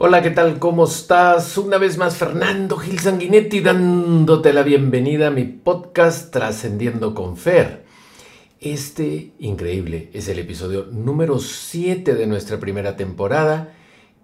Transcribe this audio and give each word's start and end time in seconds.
Hola, 0.00 0.22
¿qué 0.22 0.30
tal? 0.30 0.60
¿Cómo 0.60 0.84
estás? 0.84 1.58
Una 1.58 1.76
vez 1.76 1.98
más, 1.98 2.16
Fernando 2.16 2.76
Gil 2.76 3.00
Sanguinetti 3.00 3.58
dándote 3.58 4.52
la 4.52 4.62
bienvenida 4.62 5.26
a 5.26 5.30
mi 5.32 5.42
podcast 5.42 6.32
Trascendiendo 6.32 7.16
con 7.16 7.36
Fer. 7.36 7.84
Este 8.60 9.32
increíble 9.40 10.08
es 10.12 10.28
el 10.28 10.38
episodio 10.38 10.86
número 10.92 11.40
7 11.40 12.14
de 12.14 12.28
nuestra 12.28 12.60
primera 12.60 12.96
temporada 12.96 13.74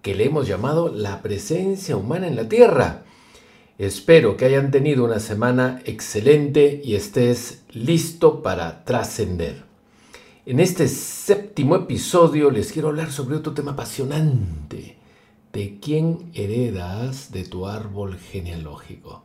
que 0.01 0.15
le 0.15 0.23
hemos 0.23 0.47
llamado 0.47 0.87
La 0.87 1.21
presencia 1.21 1.97
humana 1.97 2.27
en 2.27 2.37
la 2.37 2.47
Tierra. 2.47 3.03
Espero 3.77 4.37
que 4.37 4.45
hayan 4.45 4.71
tenido 4.71 5.03
una 5.03 5.19
semana 5.19 5.81
excelente 5.83 6.79
y 6.85 6.95
estés 6.95 7.63
listo 7.73 8.41
para 8.41 8.85
trascender. 8.85 9.65
En 10.45 10.61
este 10.61 10.87
séptimo 10.87 11.75
episodio 11.75 12.49
les 12.49 12.71
quiero 12.71 12.87
hablar 12.87 13.11
sobre 13.11 13.35
otro 13.35 13.53
tema 13.53 13.73
apasionante 13.73 14.95
de 15.55 15.79
quién 15.79 16.31
heredas 16.33 17.31
de 17.31 17.45
tu 17.45 17.65
árbol 17.65 18.17
genealógico. 18.17 19.23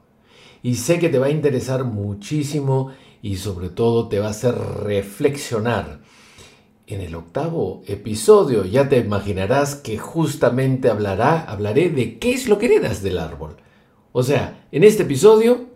Y 0.62 0.77
sé 0.77 1.01
que 1.01 1.09
te 1.09 1.19
va 1.19 1.27
a 1.27 1.30
interesar 1.30 1.83
muchísimo 1.83 2.93
y 3.20 3.39
sobre 3.39 3.69
todo 3.69 4.06
te 4.06 4.20
va 4.20 4.29
a 4.29 4.30
hacer 4.30 4.55
reflexionar. 4.55 6.03
En 6.87 7.01
el 7.01 7.16
octavo 7.16 7.83
episodio 7.89 8.65
ya 8.65 8.89
te 8.89 8.98
imaginarás 8.98 9.75
que 9.75 9.98
justamente 9.98 10.89
hablará, 10.89 11.41
hablaré 11.41 11.91
de 11.91 12.20
qué 12.20 12.31
es 12.31 12.48
lo 12.48 12.59
que 12.59 12.67
heredas 12.67 13.03
del 13.03 13.19
árbol. 13.19 13.56
O 14.12 14.23
sea, 14.23 14.69
en 14.70 14.84
este 14.84 15.03
episodio, 15.03 15.67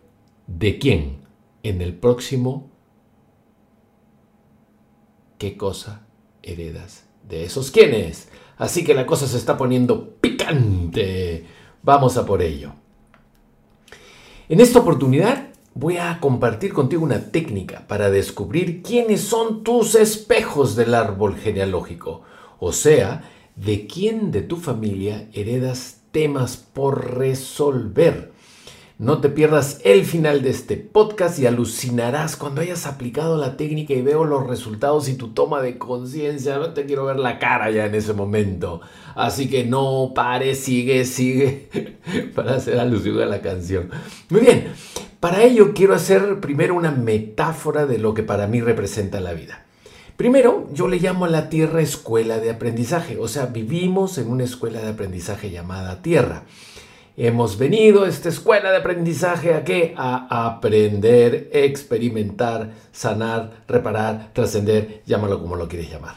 ¿de 0.46 0.78
quién? 0.78 1.16
En 1.64 1.82
el 1.82 1.94
próximo, 1.94 2.70
¿qué 5.36 5.56
cosa 5.56 6.06
heredas 6.44 7.06
de 7.28 7.42
esos 7.42 7.72
quiénes? 7.72 8.28
Así 8.56 8.84
que 8.84 8.94
la 8.94 9.06
cosa 9.06 9.26
se 9.26 9.36
está 9.36 9.56
poniendo 9.56 10.10
picante. 10.20 11.46
Vamos 11.82 12.16
a 12.16 12.24
por 12.24 12.42
ello. 12.42 12.72
En 14.48 14.60
esta 14.60 14.80
oportunidad 14.80 15.48
voy 15.74 15.96
a 15.96 16.20
compartir 16.20 16.72
contigo 16.72 17.02
una 17.02 17.30
técnica 17.30 17.86
para 17.88 18.10
descubrir 18.10 18.82
quiénes 18.82 19.22
son 19.22 19.64
tus 19.64 19.94
espejos 19.94 20.76
del 20.76 20.94
árbol 20.94 21.36
genealógico. 21.36 22.22
O 22.60 22.72
sea, 22.72 23.30
de 23.56 23.86
quién 23.86 24.30
de 24.30 24.42
tu 24.42 24.56
familia 24.56 25.28
heredas 25.32 26.02
temas 26.12 26.56
por 26.56 27.16
resolver. 27.18 28.33
No 28.96 29.20
te 29.20 29.28
pierdas 29.28 29.80
el 29.82 30.04
final 30.04 30.42
de 30.42 30.50
este 30.50 30.76
podcast 30.76 31.40
y 31.40 31.46
alucinarás 31.46 32.36
cuando 32.36 32.60
hayas 32.60 32.86
aplicado 32.86 33.36
la 33.36 33.56
técnica 33.56 33.92
y 33.92 34.02
veo 34.02 34.24
los 34.24 34.46
resultados 34.46 35.08
y 35.08 35.16
tu 35.16 35.30
toma 35.30 35.60
de 35.62 35.78
conciencia. 35.78 36.58
No 36.58 36.74
te 36.74 36.86
quiero 36.86 37.04
ver 37.04 37.18
la 37.18 37.40
cara 37.40 37.72
ya 37.72 37.86
en 37.86 37.94
ese 37.96 38.12
momento. 38.12 38.82
Así 39.16 39.50
que 39.50 39.64
no 39.64 40.12
pares, 40.14 40.60
sigue, 40.60 41.04
sigue 41.06 41.98
para 42.36 42.54
hacer 42.54 42.78
alusión 42.78 43.20
a 43.20 43.26
la 43.26 43.40
canción. 43.40 43.90
Muy 44.30 44.42
bien, 44.42 44.72
para 45.18 45.42
ello 45.42 45.72
quiero 45.74 45.94
hacer 45.94 46.38
primero 46.38 46.76
una 46.76 46.92
metáfora 46.92 47.86
de 47.86 47.98
lo 47.98 48.14
que 48.14 48.22
para 48.22 48.46
mí 48.46 48.60
representa 48.60 49.18
la 49.18 49.32
vida. 49.32 49.64
Primero, 50.16 50.68
yo 50.72 50.86
le 50.86 50.98
llamo 50.98 51.24
a 51.24 51.28
la 51.28 51.48
Tierra 51.48 51.82
escuela 51.82 52.38
de 52.38 52.50
aprendizaje, 52.50 53.18
o 53.18 53.26
sea, 53.26 53.46
vivimos 53.46 54.18
en 54.18 54.30
una 54.30 54.44
escuela 54.44 54.80
de 54.80 54.90
aprendizaje 54.90 55.50
llamada 55.50 56.00
Tierra. 56.00 56.44
Hemos 57.16 57.58
venido 57.58 58.02
a 58.02 58.08
esta 58.08 58.28
escuela 58.28 58.72
de 58.72 58.78
aprendizaje 58.78 59.54
a 59.54 59.62
qué? 59.62 59.94
A 59.96 60.46
aprender, 60.46 61.48
experimentar, 61.52 62.72
sanar, 62.90 63.62
reparar, 63.68 64.30
trascender, 64.32 65.00
llámalo 65.06 65.40
como 65.40 65.54
lo 65.54 65.68
quieres 65.68 65.88
llamar. 65.88 66.16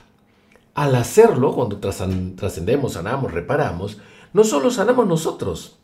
Al 0.73 0.95
hacerlo, 0.95 1.53
cuando 1.53 1.77
trascendemos, 1.77 2.93
sanamos, 2.93 3.31
reparamos, 3.31 3.99
no 4.33 4.43
solo 4.43 4.71
sanamos 4.71 5.05
nosotros, 5.05 5.77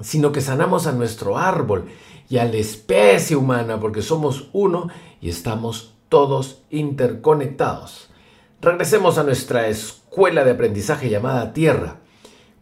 sino 0.00 0.32
que 0.32 0.42
sanamos 0.42 0.86
a 0.86 0.92
nuestro 0.92 1.38
árbol 1.38 1.86
y 2.28 2.36
a 2.36 2.44
la 2.44 2.56
especie 2.56 3.36
humana, 3.36 3.80
porque 3.80 4.02
somos 4.02 4.50
uno 4.52 4.88
y 5.22 5.30
estamos 5.30 5.94
todos 6.10 6.60
interconectados. 6.68 8.10
Regresemos 8.60 9.16
a 9.16 9.22
nuestra 9.22 9.68
escuela 9.68 10.44
de 10.44 10.50
aprendizaje 10.50 11.08
llamada 11.08 11.54
Tierra. 11.54 12.01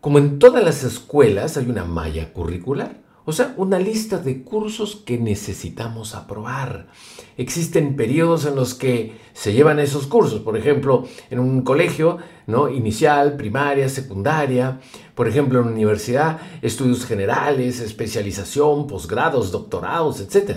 Como 0.01 0.19
en 0.19 0.39
todas 0.39 0.65
las 0.65 0.83
escuelas 0.83 1.59
hay 1.59 1.69
una 1.69 1.85
malla 1.85 2.33
curricular, 2.33 3.03
o 3.27 3.33
sea, 3.33 3.53
una 3.59 3.79
lista 3.79 4.17
de 4.17 4.43
cursos 4.43 4.97
que 4.97 5.19
necesitamos 5.19 6.15
aprobar. 6.15 6.89
Existen 7.37 7.97
periodos 7.97 8.47
en 8.47 8.57
los 8.57 8.73
que 8.73 9.13
se 9.35 9.53
llevan 9.53 9.79
esos 9.79 10.07
cursos, 10.07 10.41
por 10.41 10.57
ejemplo, 10.57 11.07
en 11.29 11.39
un 11.39 11.61
colegio, 11.61 12.17
¿no? 12.47 12.71
Inicial, 12.71 13.37
primaria, 13.37 13.91
secundaria, 13.91 14.81
por 15.15 15.29
ejemplo, 15.29 15.61
en 15.61 15.67
una 15.67 15.75
universidad, 15.75 16.39
estudios 16.63 17.05
generales, 17.05 17.81
especialización, 17.81 18.87
posgrados, 18.87 19.53
doctorados, 19.53 20.21
etc. 20.21 20.57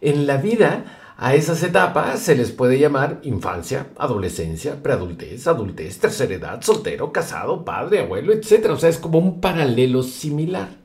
En 0.00 0.26
la 0.26 0.38
vida 0.38 0.97
a 1.20 1.34
esas 1.34 1.64
etapas 1.64 2.20
se 2.20 2.36
les 2.36 2.52
puede 2.52 2.78
llamar 2.78 3.18
infancia, 3.24 3.88
adolescencia, 3.98 4.80
preadultez, 4.80 5.48
adultez, 5.48 5.98
tercera 5.98 6.32
edad, 6.32 6.62
soltero, 6.62 7.10
casado, 7.10 7.64
padre, 7.64 8.02
abuelo, 8.02 8.32
etc. 8.32 8.66
O 8.70 8.78
sea, 8.78 8.88
es 8.88 8.98
como 8.98 9.18
un 9.18 9.40
paralelo 9.40 10.04
similar. 10.04 10.76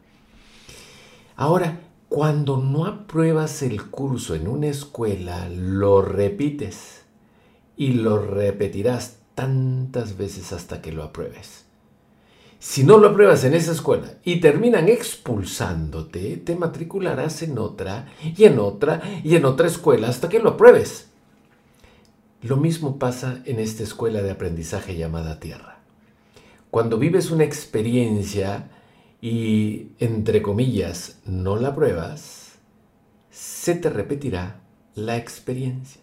Ahora, 1.36 1.82
cuando 2.10 2.58
no 2.58 2.88
apruebas 2.88 3.62
el 3.62 3.92
curso 3.92 4.34
en 4.34 4.48
una 4.48 4.68
escuela, 4.68 5.50
lo 5.50 6.02
repites 6.02 7.04
y 7.78 7.94
lo 7.94 8.18
repetirás 8.18 9.20
tantas 9.36 10.18
veces 10.18 10.52
hasta 10.52 10.82
que 10.82 10.92
lo 10.92 11.04
apruebes. 11.04 11.63
Si 12.64 12.86
no 12.86 12.98
lo 12.98 13.10
apruebas 13.10 13.44
en 13.44 13.54
esa 13.56 13.74
escuela 13.74 14.14
y 14.24 14.40
terminan 14.40 14.88
expulsándote, 14.88 16.38
te 16.38 16.56
matricularás 16.56 17.42
en 17.42 17.58
otra 17.58 18.08
y 18.22 18.46
en 18.46 18.58
otra 18.58 19.02
y 19.22 19.36
en 19.36 19.44
otra 19.44 19.68
escuela 19.68 20.08
hasta 20.08 20.30
que 20.30 20.40
lo 20.40 20.52
apruebes. 20.52 21.10
Lo 22.42 22.56
mismo 22.56 22.98
pasa 23.00 23.42
en 23.44 23.60
esta 23.60 23.84
escuela 23.84 24.22
de 24.22 24.32
aprendizaje 24.32 24.96
llamada 24.96 25.42
Tierra. 25.42 25.80
Cuando 26.72 26.98
vives 26.98 27.32
una 27.32 27.44
experiencia 27.44 28.70
y, 29.22 29.90
entre 30.00 30.42
comillas, 30.42 31.20
no 31.26 31.58
la 31.58 31.68
apruebas, 31.68 32.54
se 33.30 33.76
te 33.76 33.90
repetirá 33.90 34.62
la 34.96 35.18
experiencia. 35.18 36.02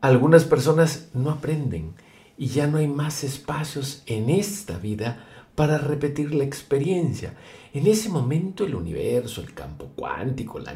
Algunas 0.00 0.44
personas 0.44 1.10
no 1.12 1.30
aprenden 1.30 1.92
y 2.38 2.46
ya 2.46 2.66
no 2.66 2.78
hay 2.78 2.88
más 2.88 3.22
espacios 3.22 4.02
en 4.06 4.30
esta 4.30 4.78
vida 4.78 5.26
para 5.58 5.76
repetir 5.76 6.36
la 6.36 6.44
experiencia. 6.44 7.34
En 7.74 7.88
ese 7.88 8.10
momento 8.10 8.64
el 8.64 8.76
universo, 8.76 9.40
el 9.40 9.54
campo 9.54 9.90
cuántico, 9.96 10.60
la 10.60 10.72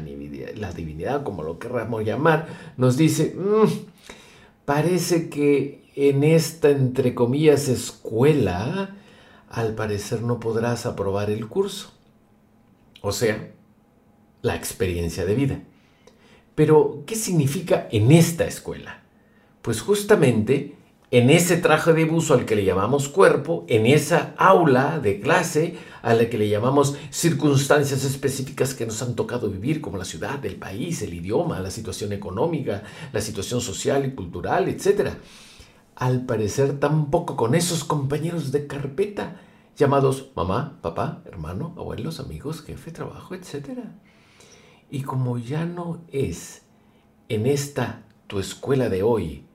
divinidad, 0.73 1.23
como 1.23 1.41
lo 1.41 1.57
querramos 1.57 2.03
llamar, 2.03 2.73
nos 2.75 2.97
dice, 2.97 3.33
mm, 3.33 4.65
parece 4.65 5.29
que 5.29 5.89
en 5.95 6.25
esta, 6.25 6.69
entre 6.69 7.15
comillas, 7.15 7.69
escuela, 7.69 8.97
al 9.49 9.73
parecer 9.73 10.21
no 10.21 10.41
podrás 10.41 10.85
aprobar 10.85 11.29
el 11.29 11.47
curso. 11.47 11.93
O 12.99 13.13
sea, 13.13 13.53
la 14.41 14.57
experiencia 14.57 15.23
de 15.23 15.35
vida. 15.35 15.63
Pero, 16.55 17.03
¿qué 17.07 17.15
significa 17.15 17.87
en 17.89 18.11
esta 18.11 18.43
escuela? 18.43 19.01
Pues 19.61 19.79
justamente 19.79 20.75
en 21.13 21.29
ese 21.29 21.57
traje 21.57 21.93
de 21.93 22.05
buzo 22.05 22.33
al 22.33 22.43
que 22.43 22.55
le 22.55 22.65
llamamos 22.65 23.07
cuerpo, 23.07 23.65
en 23.67 23.85
esa 23.85 24.33
aula 24.35 24.97
de 24.97 25.19
clase 25.19 25.75
a 26.01 26.15
la 26.15 26.27
que 26.27 26.39
le 26.39 26.49
llamamos 26.49 26.97
circunstancias 27.11 28.03
específicas 28.03 28.73
que 28.73 28.87
nos 28.87 28.99
han 29.03 29.13
tocado 29.13 29.47
vivir, 29.47 29.79
como 29.79 29.99
la 29.99 30.05
ciudad, 30.05 30.43
el 30.43 30.55
país, 30.55 31.03
el 31.03 31.13
idioma, 31.13 31.59
la 31.59 31.69
situación 31.69 32.13
económica, 32.13 32.81
la 33.11 33.21
situación 33.21 33.61
social 33.61 34.07
y 34.07 34.15
cultural, 34.15 34.67
etc. 34.67 35.11
Al 35.95 36.25
parecer 36.25 36.79
tampoco 36.79 37.35
con 37.35 37.53
esos 37.53 37.83
compañeros 37.83 38.51
de 38.51 38.65
carpeta 38.65 39.39
llamados 39.77 40.31
mamá, 40.35 40.79
papá, 40.81 41.21
hermano, 41.25 41.75
abuelos, 41.77 42.19
amigos, 42.19 42.63
jefe, 42.63 42.89
trabajo, 42.89 43.35
etc. 43.35 43.81
Y 44.89 45.03
como 45.03 45.37
ya 45.37 45.63
no 45.63 46.01
es 46.11 46.63
en 47.29 47.45
esta 47.45 48.01
tu 48.25 48.39
escuela 48.39 48.89
de 48.89 49.03
hoy, 49.03 49.45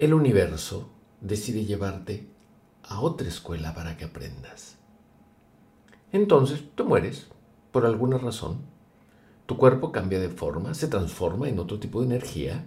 el 0.00 0.14
universo 0.14 0.88
decide 1.20 1.66
llevarte 1.66 2.26
a 2.82 3.02
otra 3.02 3.28
escuela 3.28 3.74
para 3.74 3.98
que 3.98 4.06
aprendas. 4.06 4.78
Entonces 6.10 6.64
tú 6.74 6.86
mueres 6.86 7.28
por 7.70 7.84
alguna 7.84 8.16
razón. 8.16 8.62
Tu 9.44 9.58
cuerpo 9.58 9.92
cambia 9.92 10.18
de 10.18 10.30
forma, 10.30 10.72
se 10.72 10.88
transforma 10.88 11.50
en 11.50 11.58
otro 11.58 11.78
tipo 11.78 12.00
de 12.00 12.06
energía 12.06 12.64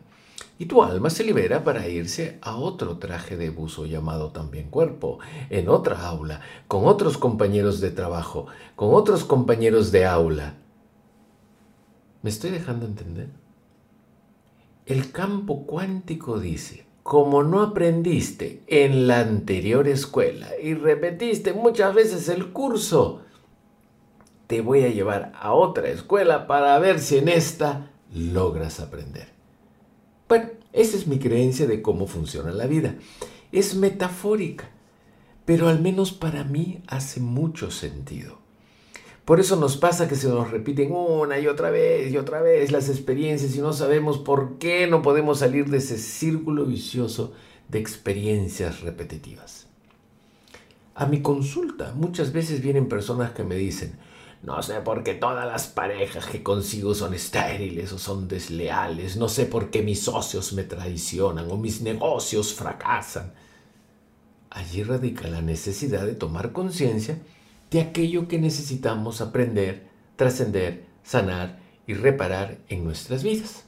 y 0.59 0.67
tu 0.67 0.83
alma 0.83 1.09
se 1.09 1.23
libera 1.23 1.63
para 1.63 1.87
irse 1.87 2.37
a 2.43 2.55
otro 2.55 2.99
traje 2.99 3.35
de 3.35 3.49
buzo 3.49 3.87
llamado 3.87 4.31
también 4.31 4.69
cuerpo, 4.69 5.17
en 5.49 5.69
otra 5.69 6.07
aula, 6.07 6.41
con 6.67 6.85
otros 6.85 7.17
compañeros 7.17 7.81
de 7.81 7.89
trabajo, 7.89 8.45
con 8.75 8.93
otros 8.93 9.23
compañeros 9.23 9.91
de 9.91 10.05
aula. 10.05 10.57
¿Me 12.21 12.29
estoy 12.29 12.51
dejando 12.51 12.85
entender? 12.85 13.29
El 14.85 15.11
campo 15.11 15.65
cuántico 15.65 16.39
dice, 16.39 16.85
como 17.03 17.43
no 17.43 17.61
aprendiste 17.61 18.63
en 18.67 19.07
la 19.07 19.19
anterior 19.19 19.87
escuela 19.87 20.49
y 20.61 20.73
repetiste 20.73 21.53
muchas 21.53 21.93
veces 21.93 22.29
el 22.29 22.51
curso, 22.51 23.21
te 24.47 24.61
voy 24.61 24.83
a 24.83 24.89
llevar 24.89 25.33
a 25.35 25.53
otra 25.53 25.89
escuela 25.89 26.47
para 26.47 26.79
ver 26.79 26.99
si 26.99 27.17
en 27.17 27.27
esta 27.27 27.91
logras 28.13 28.79
aprender. 28.79 29.27
Bueno, 30.29 30.49
esa 30.71 30.95
es 30.97 31.05
mi 31.05 31.19
creencia 31.19 31.67
de 31.67 31.81
cómo 31.81 32.07
funciona 32.07 32.51
la 32.51 32.67
vida. 32.67 32.95
Es 33.51 33.75
metafórica, 33.75 34.69
pero 35.45 35.67
al 35.67 35.81
menos 35.81 36.13
para 36.13 36.43
mí 36.43 36.81
hace 36.87 37.19
mucho 37.19 37.69
sentido. 37.69 38.42
Por 39.25 39.39
eso 39.39 39.55
nos 39.55 39.77
pasa 39.77 40.07
que 40.09 40.15
se 40.15 40.27
nos 40.27 40.51
repiten 40.51 40.91
una 40.91 41.39
y 41.39 41.47
otra 41.47 41.71
vez 41.71 42.11
y 42.11 42.17
otra 42.17 42.41
vez 42.41 42.71
las 42.71 42.89
experiencias 42.89 43.55
y 43.55 43.61
no 43.61 43.71
sabemos 43.71 44.17
por 44.17 44.57
qué 44.57 44.85
no 44.85 45.01
podemos 45.01 45.39
salir 45.39 45.69
de 45.69 45.77
ese 45.77 45.97
círculo 45.97 46.65
vicioso 46.65 47.33
de 47.69 47.79
experiencias 47.79 48.81
repetitivas. 48.81 49.67
A 50.95 51.05
mi 51.05 51.21
consulta 51.21 51.93
muchas 51.95 52.33
veces 52.33 52.61
vienen 52.61 52.89
personas 52.89 53.31
que 53.31 53.45
me 53.45 53.55
dicen, 53.55 53.97
no 54.43 54.61
sé 54.61 54.81
por 54.81 55.03
qué 55.03 55.13
todas 55.13 55.47
las 55.47 55.67
parejas 55.67 56.25
que 56.25 56.43
consigo 56.43 56.93
son 56.93 57.13
estériles 57.13 57.93
o 57.93 57.97
son 57.97 58.27
desleales. 58.27 59.15
No 59.15 59.29
sé 59.29 59.45
por 59.45 59.69
qué 59.69 59.81
mis 59.83 60.01
socios 60.01 60.51
me 60.51 60.63
traicionan 60.63 61.49
o 61.49 61.55
mis 61.55 61.81
negocios 61.81 62.53
fracasan. 62.53 63.33
Allí 64.49 64.83
radica 64.83 65.29
la 65.29 65.41
necesidad 65.41 66.05
de 66.05 66.13
tomar 66.13 66.51
conciencia 66.51 67.19
de 67.73 67.81
aquello 67.81 68.27
que 68.27 68.37
necesitamos 68.37 69.19
aprender, 69.19 69.87
trascender, 70.15 70.85
sanar 71.01 71.59
y 71.87 71.95
reparar 71.95 72.59
en 72.69 72.83
nuestras 72.83 73.23
vidas. 73.23 73.63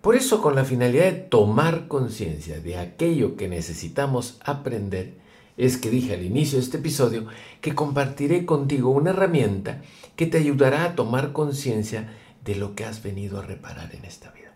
Por 0.00 0.14
eso, 0.14 0.40
con 0.40 0.54
la 0.54 0.64
finalidad 0.64 1.06
de 1.06 1.12
tomar 1.12 1.88
conciencia 1.88 2.60
de 2.60 2.78
aquello 2.78 3.34
que 3.34 3.48
necesitamos 3.48 4.38
aprender, 4.44 5.18
es 5.56 5.76
que 5.76 5.90
dije 5.90 6.14
al 6.14 6.22
inicio 6.22 6.58
de 6.58 6.64
este 6.64 6.76
episodio 6.76 7.26
que 7.60 7.74
compartiré 7.74 8.46
contigo 8.46 8.90
una 8.90 9.10
herramienta 9.10 9.82
que 10.14 10.26
te 10.26 10.38
ayudará 10.38 10.84
a 10.84 10.94
tomar 10.94 11.32
conciencia 11.32 12.14
de 12.44 12.54
lo 12.54 12.76
que 12.76 12.84
has 12.84 13.02
venido 13.02 13.40
a 13.40 13.42
reparar 13.42 13.92
en 13.92 14.04
esta 14.04 14.30
vida. 14.30 14.54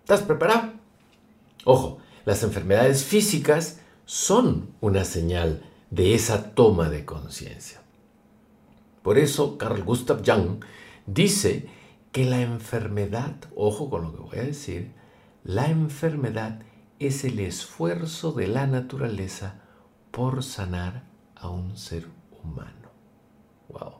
¿Estás 0.00 0.20
preparado? 0.20 0.72
Ojo, 1.64 1.96
las 2.26 2.42
enfermedades 2.42 3.04
físicas 3.04 3.80
son 4.04 4.68
una 4.82 5.06
señal 5.06 5.62
de 5.88 6.14
esa 6.14 6.54
toma 6.54 6.90
de 6.90 7.06
conciencia. 7.06 7.81
Por 9.02 9.18
eso 9.18 9.58
Carl 9.58 9.82
Gustav 9.82 10.22
Jung 10.24 10.64
dice 11.06 11.68
que 12.12 12.24
la 12.24 12.40
enfermedad, 12.40 13.36
ojo 13.56 13.90
con 13.90 14.02
lo 14.02 14.12
que 14.12 14.20
voy 14.20 14.38
a 14.38 14.44
decir, 14.44 14.92
la 15.44 15.68
enfermedad 15.68 16.60
es 16.98 17.24
el 17.24 17.40
esfuerzo 17.40 18.32
de 18.32 18.46
la 18.46 18.66
naturaleza 18.66 19.62
por 20.10 20.44
sanar 20.44 21.04
a 21.34 21.48
un 21.48 21.76
ser 21.76 22.06
humano. 22.42 22.90
Wow. 23.68 23.94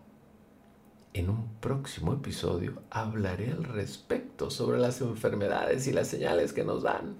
En 1.14 1.28
un 1.28 1.54
próximo 1.60 2.12
episodio 2.12 2.82
hablaré 2.90 3.50
al 3.50 3.64
respecto 3.64 4.50
sobre 4.50 4.78
las 4.78 5.00
enfermedades 5.00 5.86
y 5.86 5.92
las 5.92 6.08
señales 6.08 6.52
que 6.52 6.64
nos 6.64 6.82
dan. 6.82 7.16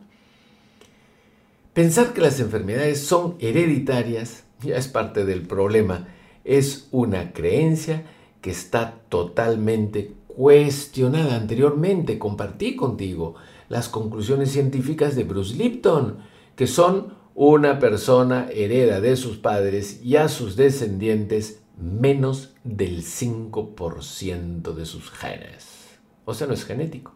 Pensar 1.75 2.13
que 2.13 2.21
las 2.21 2.39
enfermedades 2.39 3.05
son 3.05 3.37
hereditarias 3.41 4.45
ya 4.63 4.77
es 4.77 4.89
parte 4.89 5.25
del 5.25 5.47
problema. 5.47 6.07
Es 6.45 6.89
una 6.91 7.33
creencia 7.33 8.05
que 8.41 8.51
está 8.51 9.01
totalmente 9.09 10.15
cuestionada. 10.27 11.37
Anteriormente 11.37 12.19
compartí 12.19 12.77
contigo 12.77 13.35
las 13.69 13.89
conclusiones 13.89 14.53
científicas 14.53 15.17
de 15.17 15.25
Bruce 15.25 15.55
Lipton, 15.55 16.19
que 16.57 16.67
son 16.67 17.15
una 17.35 17.79
persona 17.79 18.49
hereda 18.53 19.01
de 19.01 19.17
sus 19.17 19.39
padres 19.39 20.01
y 20.03 20.17
a 20.17 20.29
sus 20.29 20.57
descendientes 20.57 21.63
menos 21.79 22.55
del 22.65 23.03
5% 23.03 24.75
de 24.75 24.87
sus 24.87 25.11
genes. 25.11 25.99
O 26.25 26.35
sea, 26.35 26.47
no 26.47 26.55
es 26.55 26.65
genético. 26.65 27.13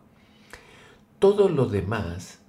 Todo 1.18 1.48
lo 1.48 1.66
demás, 1.66 2.40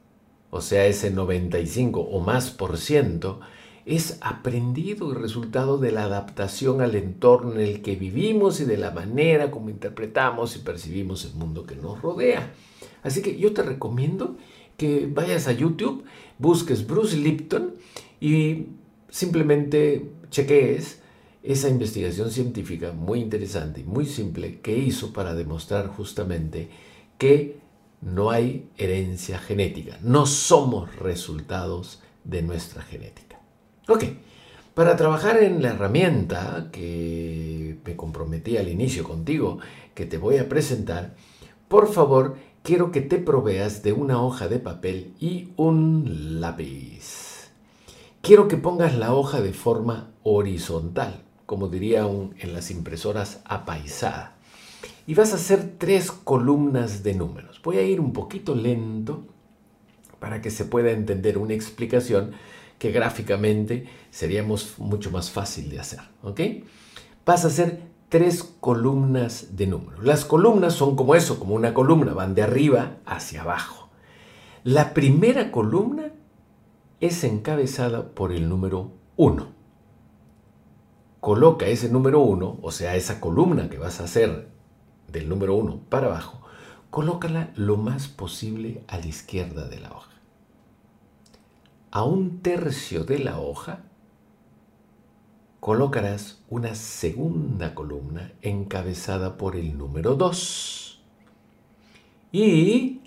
o 0.50 0.62
sea, 0.62 0.86
ese 0.86 1.12
95 1.12 2.00
o 2.00 2.20
más 2.22 2.50
por 2.50 2.78
ciento, 2.78 3.40
es 3.88 4.18
aprendido 4.19 5.10
y 5.12 5.16
resultado 5.16 5.78
de 5.78 5.94
la 5.94 6.04
adaptación 6.04 6.81
al 6.81 6.94
entorno 6.95 7.54
en 7.54 7.62
el 7.62 7.81
que 7.81 7.95
vivimos 7.95 8.60
y 8.60 8.66
de 8.66 8.75
la 8.75 8.92
manera 8.92 9.50
como 9.50 9.69
interpretamos 9.69 10.57
y 10.57 10.60
percibimos 10.60 11.24
el 11.24 11.36
mundo 11.36 11.66
que 11.66 11.78
nos 11.78 12.01
rodea. 12.01 12.54
Así 13.01 13.22
que 13.22 13.38
yo 13.38 13.54
te 13.54 13.63
recomiendo 13.63 14.36
que 14.75 15.07
vayas 15.10 15.48
a 15.48 15.54
YouTube, 15.54 16.04
busques 16.38 16.86
Bruce 16.86 17.16
Lipton 17.16 17.75
y 18.19 18.66
simplemente 19.10 20.12
chequees 20.31 21.00
esa 21.42 21.69
investigación 21.69 22.30
científica 22.30 22.92
muy 22.92 23.22
interesante 23.22 23.80
y 23.80 23.86
muy 23.86 24.06
simple 24.06 24.60
que 24.60 24.78
hizo 24.78 25.13
para 25.13 25.33
demostrar 25.33 25.88
justamente 25.88 26.68
que 27.18 27.60
no 28.01 28.31
hay 28.31 28.68
herencia 28.78 29.40
genética, 29.40 29.98
no 30.01 30.25
somos 30.25 30.94
resultados 30.98 32.01
de 32.25 32.42
nuestra 32.42 32.81
genética. 32.83 33.27
Ok, 33.89 34.04
para 34.74 34.98
trabajar 34.98 35.42
en 35.42 35.62
la 35.62 35.69
herramienta 35.69 36.68
que 36.74 37.80
me 37.86 37.95
comprometí 37.95 38.57
al 38.57 38.68
inicio 38.68 39.06
contigo, 39.06 39.60
que 39.95 40.06
te 40.06 40.18
voy 40.18 40.38
a 40.38 40.50
presentar, 40.50 41.16
por 41.69 41.89
favor 41.89 42.36
quiero 42.63 42.92
que 42.92 43.00
te 43.00 43.18
proveas 43.18 43.84
de 43.84 43.94
una 43.94 44.22
hoja 44.22 44.50
de 44.50 44.60
papel 44.60 45.13
y 45.22 45.54
un 45.56 46.42
lápiz. 46.42 47.50
Quiero 48.22 48.50
que 48.50 48.57
pongas 48.57 48.98
la 48.98 49.13
hoja 49.13 49.39
de 49.39 49.54
forma 49.54 50.12
horizontal, 50.24 51.24
como 51.45 51.69
diría 51.69 52.06
en 52.06 52.54
las 52.54 52.72
impresoras 52.72 53.40
apaisada. 53.45 54.36
Y 55.06 55.13
vas 55.13 55.31
a 55.31 55.38
hacer 55.38 55.75
tres 55.78 56.12
columnas 56.12 57.04
de 57.04 57.13
números. 57.13 57.62
Voy 57.63 57.78
a 57.78 57.83
ir 57.83 58.01
un 58.01 58.12
poquito 58.12 58.54
lento 58.54 59.24
para 60.19 60.42
que 60.42 60.51
se 60.51 60.66
pueda 60.66 60.92
entender 60.92 61.38
una 61.38 61.54
explicación 61.54 62.33
que 62.78 62.92
gráficamente 62.92 63.88
sería 64.12 64.44
mucho 64.44 65.12
más 65.12 65.32
fácil 65.32 65.70
de 65.70 65.80
hacer. 65.80 66.00
¿ok? 66.24 66.42
Vas 67.26 67.44
a 67.44 67.48
hacer 67.48 67.82
tres 68.10 68.44
columnas 68.44 69.56
de 69.58 69.68
números. 69.68 70.04
Las 70.04 70.26
columnas 70.26 70.74
son 70.74 70.96
como 70.96 71.16
eso, 71.16 71.40
como 71.40 71.56
una 71.56 71.74
columna, 71.74 72.14
van 72.14 72.36
de 72.36 72.44
arriba 72.44 72.98
hacia 73.06 73.42
abajo. 73.42 73.90
La 74.64 74.94
primera 74.94 75.52
columna 75.52 76.12
es 77.00 77.24
encabezada 77.24 78.10
por 78.10 78.31
el 78.31 78.50
número 78.50 78.92
1. 79.18 79.48
Coloca 81.19 81.66
ese 81.68 81.90
número 81.90 82.22
1, 82.22 82.60
o 82.62 82.72
sea, 82.72 82.96
esa 82.96 83.19
columna 83.19 83.69
que 83.69 83.78
vas 83.78 84.00
a 84.00 84.06
hacer 84.06 84.50
del 85.12 85.30
número 85.30 85.56
1 85.56 85.81
para 85.90 86.07
abajo, 86.07 86.42
colócala 86.90 87.52
lo 87.56 87.78
más 87.78 88.07
posible 88.07 88.84
a 88.88 88.98
la 88.98 89.07
izquierda 89.07 89.68
de 89.68 89.80
la 89.80 89.92
hoja. 89.92 90.17
A 91.97 92.04
un 92.04 92.44
tercio 92.44 93.06
de 93.06 93.18
la 93.18 93.39
hoja 93.39 93.80
colocarás 95.59 96.44
una 96.47 96.75
segunda 96.75 97.73
columna 97.73 98.33
encabezada 98.44 99.35
por 99.35 99.56
el 99.56 99.80
número 99.80 100.13
2. 100.13 101.01
Y 102.31 103.01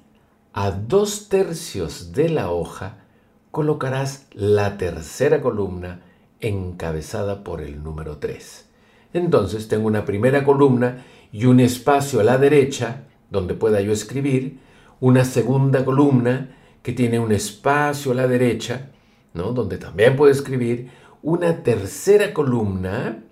a 0.52 0.72
dos 0.72 1.28
tercios 1.28 2.10
de 2.10 2.30
la 2.30 2.50
hoja 2.50 3.04
colocarás 3.52 4.26
la 4.32 4.76
tercera 4.76 5.40
columna 5.40 6.02
encabezada 6.40 7.44
por 7.44 7.60
el 7.60 7.84
número 7.84 8.18
3. 8.18 8.68
Entonces 9.12 9.68
tengo 9.68 9.86
una 9.86 10.04
primera 10.04 10.42
columna 10.42 11.04
y 11.30 11.44
un 11.44 11.60
espacio 11.60 12.18
a 12.18 12.24
la 12.24 12.38
derecha 12.38 13.04
donde 13.30 13.54
pueda 13.54 13.80
yo 13.82 13.92
escribir, 13.92 14.58
una 14.98 15.24
segunda 15.24 15.84
columna 15.84 16.56
que 16.82 16.92
tiene 16.92 17.18
un 17.18 17.32
espacio 17.32 18.12
a 18.12 18.14
la 18.14 18.28
derecha, 18.28 18.90
¿no? 19.34 19.52
donde 19.52 19.78
también 19.78 20.16
puedo 20.16 20.32
escribir, 20.32 20.90
una 21.22 21.62
tercera 21.62 22.32
columna 22.32 23.22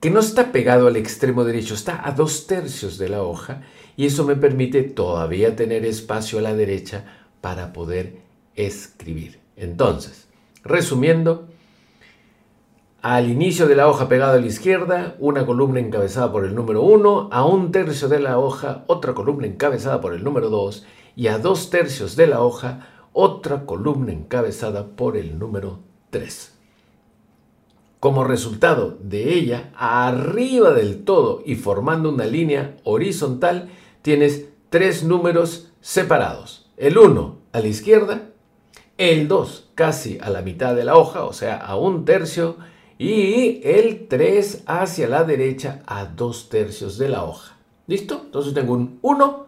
que 0.00 0.10
no 0.10 0.20
está 0.20 0.52
pegado 0.52 0.86
al 0.86 0.96
extremo 0.96 1.44
derecho, 1.44 1.74
está 1.74 2.06
a 2.06 2.12
dos 2.12 2.46
tercios 2.46 2.98
de 2.98 3.08
la 3.08 3.22
hoja 3.22 3.62
y 3.96 4.06
eso 4.06 4.24
me 4.24 4.36
permite 4.36 4.82
todavía 4.82 5.56
tener 5.56 5.86
espacio 5.86 6.38
a 6.38 6.42
la 6.42 6.54
derecha 6.54 7.04
para 7.40 7.72
poder 7.72 8.18
escribir. 8.54 9.40
Entonces, 9.56 10.28
resumiendo, 10.62 11.48
al 13.00 13.30
inicio 13.30 13.66
de 13.66 13.76
la 13.76 13.88
hoja 13.88 14.08
pegado 14.08 14.34
a 14.34 14.40
la 14.40 14.46
izquierda, 14.46 15.14
una 15.18 15.46
columna 15.46 15.80
encabezada 15.80 16.32
por 16.32 16.44
el 16.44 16.54
número 16.54 16.82
1, 16.82 17.28
a 17.32 17.46
un 17.46 17.72
tercio 17.72 18.08
de 18.08 18.20
la 18.20 18.38
hoja, 18.38 18.84
otra 18.86 19.14
columna 19.14 19.46
encabezada 19.46 20.00
por 20.00 20.14
el 20.14 20.24
número 20.24 20.50
2 20.50 20.86
y 21.16 21.28
a 21.28 21.38
dos 21.38 21.70
tercios 21.70 22.16
de 22.16 22.26
la 22.26 22.42
hoja, 22.42 22.88
otra 23.12 23.66
columna 23.66 24.12
encabezada 24.12 24.88
por 24.88 25.16
el 25.16 25.38
número 25.38 25.80
3. 26.10 26.52
Como 28.00 28.24
resultado 28.24 28.98
de 29.00 29.32
ella, 29.32 29.70
arriba 29.76 30.72
del 30.72 31.04
todo 31.04 31.42
y 31.44 31.54
formando 31.54 32.10
una 32.10 32.26
línea 32.26 32.76
horizontal, 32.84 33.70
tienes 34.02 34.46
tres 34.68 35.04
números 35.04 35.72
separados. 35.80 36.66
El 36.76 36.98
1 36.98 37.38
a 37.52 37.60
la 37.60 37.66
izquierda, 37.66 38.30
el 38.98 39.26
2 39.28 39.70
casi 39.74 40.18
a 40.20 40.30
la 40.30 40.42
mitad 40.42 40.74
de 40.74 40.84
la 40.84 40.96
hoja, 40.96 41.24
o 41.24 41.32
sea, 41.32 41.56
a 41.56 41.76
un 41.76 42.04
tercio, 42.04 42.56
y 42.98 43.60
el 43.64 44.06
3 44.08 44.64
hacia 44.66 45.08
la 45.08 45.24
derecha 45.24 45.82
a 45.86 46.04
dos 46.04 46.48
tercios 46.48 46.98
de 46.98 47.08
la 47.08 47.24
hoja. 47.24 47.56
¿Listo? 47.86 48.22
Entonces 48.24 48.54
tengo 48.54 48.74
un 48.74 48.98
1, 49.02 49.46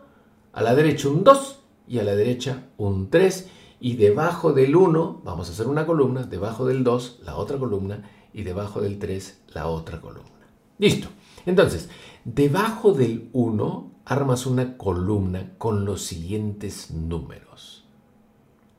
a 0.57 0.63
la 0.63 0.75
derecha 0.75 1.11
un 1.11 1.23
2 1.23 1.61
y 1.87 1.99
a 1.99 2.03
la 2.03 2.15
derecha 2.15 2.71
un 2.79 3.11
3 3.11 3.51
y 3.79 3.97
debajo 3.97 4.55
del 4.55 4.75
1 4.75 5.21
vamos 5.23 5.51
a 5.51 5.53
hacer 5.53 5.69
una 5.69 5.85
columna, 5.85 6.23
debajo 6.23 6.65
del 6.65 6.83
2 6.83 7.21
la 7.25 7.37
otra 7.37 7.59
columna 7.59 8.11
y 8.33 8.43
debajo 8.43 8.81
del 8.81 8.99
3 8.99 9.43
la 9.49 9.69
otra 9.69 10.01
columna. 10.01 10.31
Listo. 10.79 11.09
Entonces, 11.45 11.91
debajo 12.25 12.93
del 12.93 13.29
1 13.35 13.93
armas 14.07 14.47
una 14.47 14.79
columna 14.79 15.53
con 15.59 15.85
los 15.85 16.03
siguientes 16.03 16.91
números. 16.91 17.85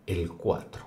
El 0.07 0.31
4. 0.31 0.83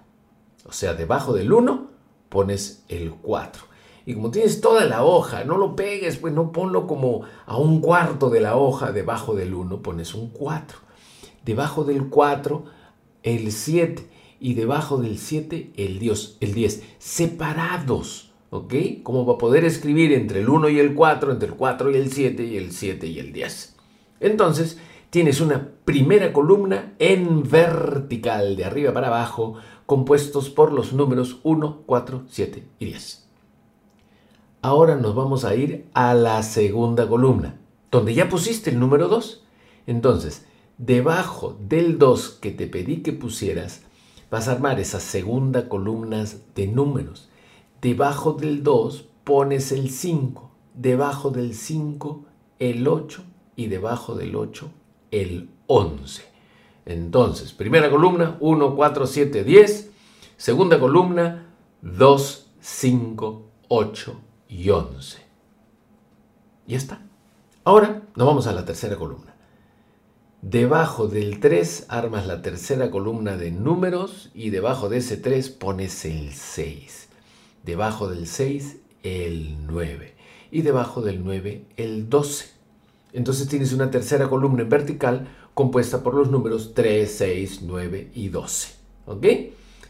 O 0.64 0.72
sea, 0.72 0.94
debajo 0.94 1.34
del 1.34 1.52
1 1.52 1.88
pones 2.28 2.84
el 2.88 3.12
4. 3.12 3.62
Y 4.06 4.14
como 4.14 4.30
tienes 4.30 4.60
toda 4.60 4.84
la 4.86 5.04
hoja, 5.04 5.44
no 5.44 5.58
lo 5.58 5.76
pegues, 5.76 6.16
pues 6.16 6.32
no 6.32 6.52
ponlo 6.52 6.86
como 6.86 7.22
a 7.46 7.56
un 7.56 7.80
cuarto 7.80 8.30
de 8.30 8.40
la 8.40 8.56
hoja 8.56 8.92
debajo 8.92 9.34
del 9.34 9.54
1, 9.54 9.82
pones 9.82 10.14
un 10.14 10.30
4. 10.30 10.78
Debajo 11.44 11.84
del 11.84 12.08
4, 12.08 12.64
el 13.22 13.52
7. 13.52 14.08
Y 14.40 14.54
debajo 14.54 14.96
del 14.96 15.18
7, 15.18 15.72
el, 15.76 15.98
Dios, 15.98 16.38
el 16.40 16.54
10. 16.54 16.82
Separados. 16.98 18.32
¿Ok? 18.50 18.74
Como 19.02 19.24
va 19.26 19.34
a 19.34 19.38
poder 19.38 19.64
escribir 19.64 20.12
entre 20.12 20.40
el 20.40 20.48
1 20.48 20.70
y 20.70 20.80
el 20.80 20.94
4, 20.94 21.32
entre 21.32 21.48
el 21.50 21.54
4 21.54 21.90
y 21.92 21.96
el 21.96 22.10
7, 22.10 22.44
y 22.44 22.56
el 22.56 22.72
7 22.72 23.06
y 23.06 23.18
el 23.20 23.32
10. 23.32 23.76
Entonces, 24.18 24.78
tienes 25.10 25.40
una 25.40 25.68
primera 25.84 26.32
columna 26.32 26.94
en 26.98 27.48
vertical, 27.48 28.56
de 28.56 28.64
arriba 28.64 28.92
para 28.92 29.08
abajo, 29.08 29.56
compuestos 29.86 30.50
por 30.50 30.72
los 30.72 30.92
números 30.92 31.38
1, 31.44 31.82
4, 31.86 32.24
7 32.28 32.64
y 32.78 32.84
10. 32.86 33.29
Ahora 34.62 34.94
nos 34.94 35.14
vamos 35.14 35.46
a 35.46 35.54
ir 35.54 35.86
a 35.94 36.12
la 36.12 36.42
segunda 36.42 37.08
columna, 37.08 37.58
donde 37.90 38.12
ya 38.12 38.28
pusiste 38.28 38.68
el 38.68 38.78
número 38.78 39.08
2. 39.08 39.42
Entonces, 39.86 40.44
debajo 40.76 41.56
del 41.66 41.98
2 41.98 42.28
que 42.42 42.50
te 42.50 42.66
pedí 42.66 42.98
que 42.98 43.14
pusieras, 43.14 43.80
vas 44.30 44.48
a 44.48 44.52
armar 44.52 44.78
esas 44.78 45.02
segunda 45.02 45.66
columnas 45.66 46.42
de 46.54 46.66
números. 46.66 47.30
Debajo 47.80 48.34
del 48.34 48.62
2 48.62 49.06
pones 49.24 49.72
el 49.72 49.88
5, 49.88 50.50
debajo 50.74 51.30
del 51.30 51.54
5 51.54 52.26
el 52.58 52.86
8 52.86 53.24
y 53.56 53.68
debajo 53.68 54.14
del 54.14 54.36
8 54.36 54.70
el 55.10 55.48
11. 55.68 56.22
Entonces, 56.84 57.54
primera 57.54 57.88
columna 57.88 58.36
1, 58.40 58.76
4, 58.76 59.06
7, 59.06 59.42
10. 59.42 59.90
Segunda 60.36 60.78
columna 60.78 61.46
2, 61.80 62.50
5, 62.60 63.42
8 63.68 64.29
y 64.50 64.68
11. 64.68 65.18
Ya 66.66 66.76
está. 66.76 67.02
Ahora 67.64 68.02
nos 68.16 68.26
vamos 68.26 68.46
a 68.46 68.52
la 68.52 68.64
tercera 68.64 68.96
columna. 68.96 69.34
Debajo 70.42 71.06
del 71.06 71.38
3 71.38 71.86
armas 71.88 72.26
la 72.26 72.42
tercera 72.42 72.90
columna 72.90 73.36
de 73.36 73.50
números 73.50 74.30
y 74.34 74.50
debajo 74.50 74.88
de 74.88 74.98
ese 74.98 75.16
3 75.16 75.50
pones 75.50 76.04
el 76.04 76.32
6. 76.32 77.08
Debajo 77.64 78.08
del 78.08 78.26
6 78.26 78.78
el 79.02 79.66
9 79.66 80.14
y 80.50 80.62
debajo 80.62 81.02
del 81.02 81.22
9 81.22 81.66
el 81.76 82.08
12. 82.08 82.46
Entonces 83.12 83.48
tienes 83.48 83.72
una 83.72 83.90
tercera 83.90 84.28
columna 84.28 84.62
en 84.62 84.68
vertical 84.68 85.28
compuesta 85.54 86.02
por 86.02 86.14
los 86.14 86.30
números 86.30 86.72
3, 86.74 87.10
6, 87.10 87.60
9 87.62 88.10
y 88.14 88.28
12. 88.28 88.74
¿Ok? 89.06 89.26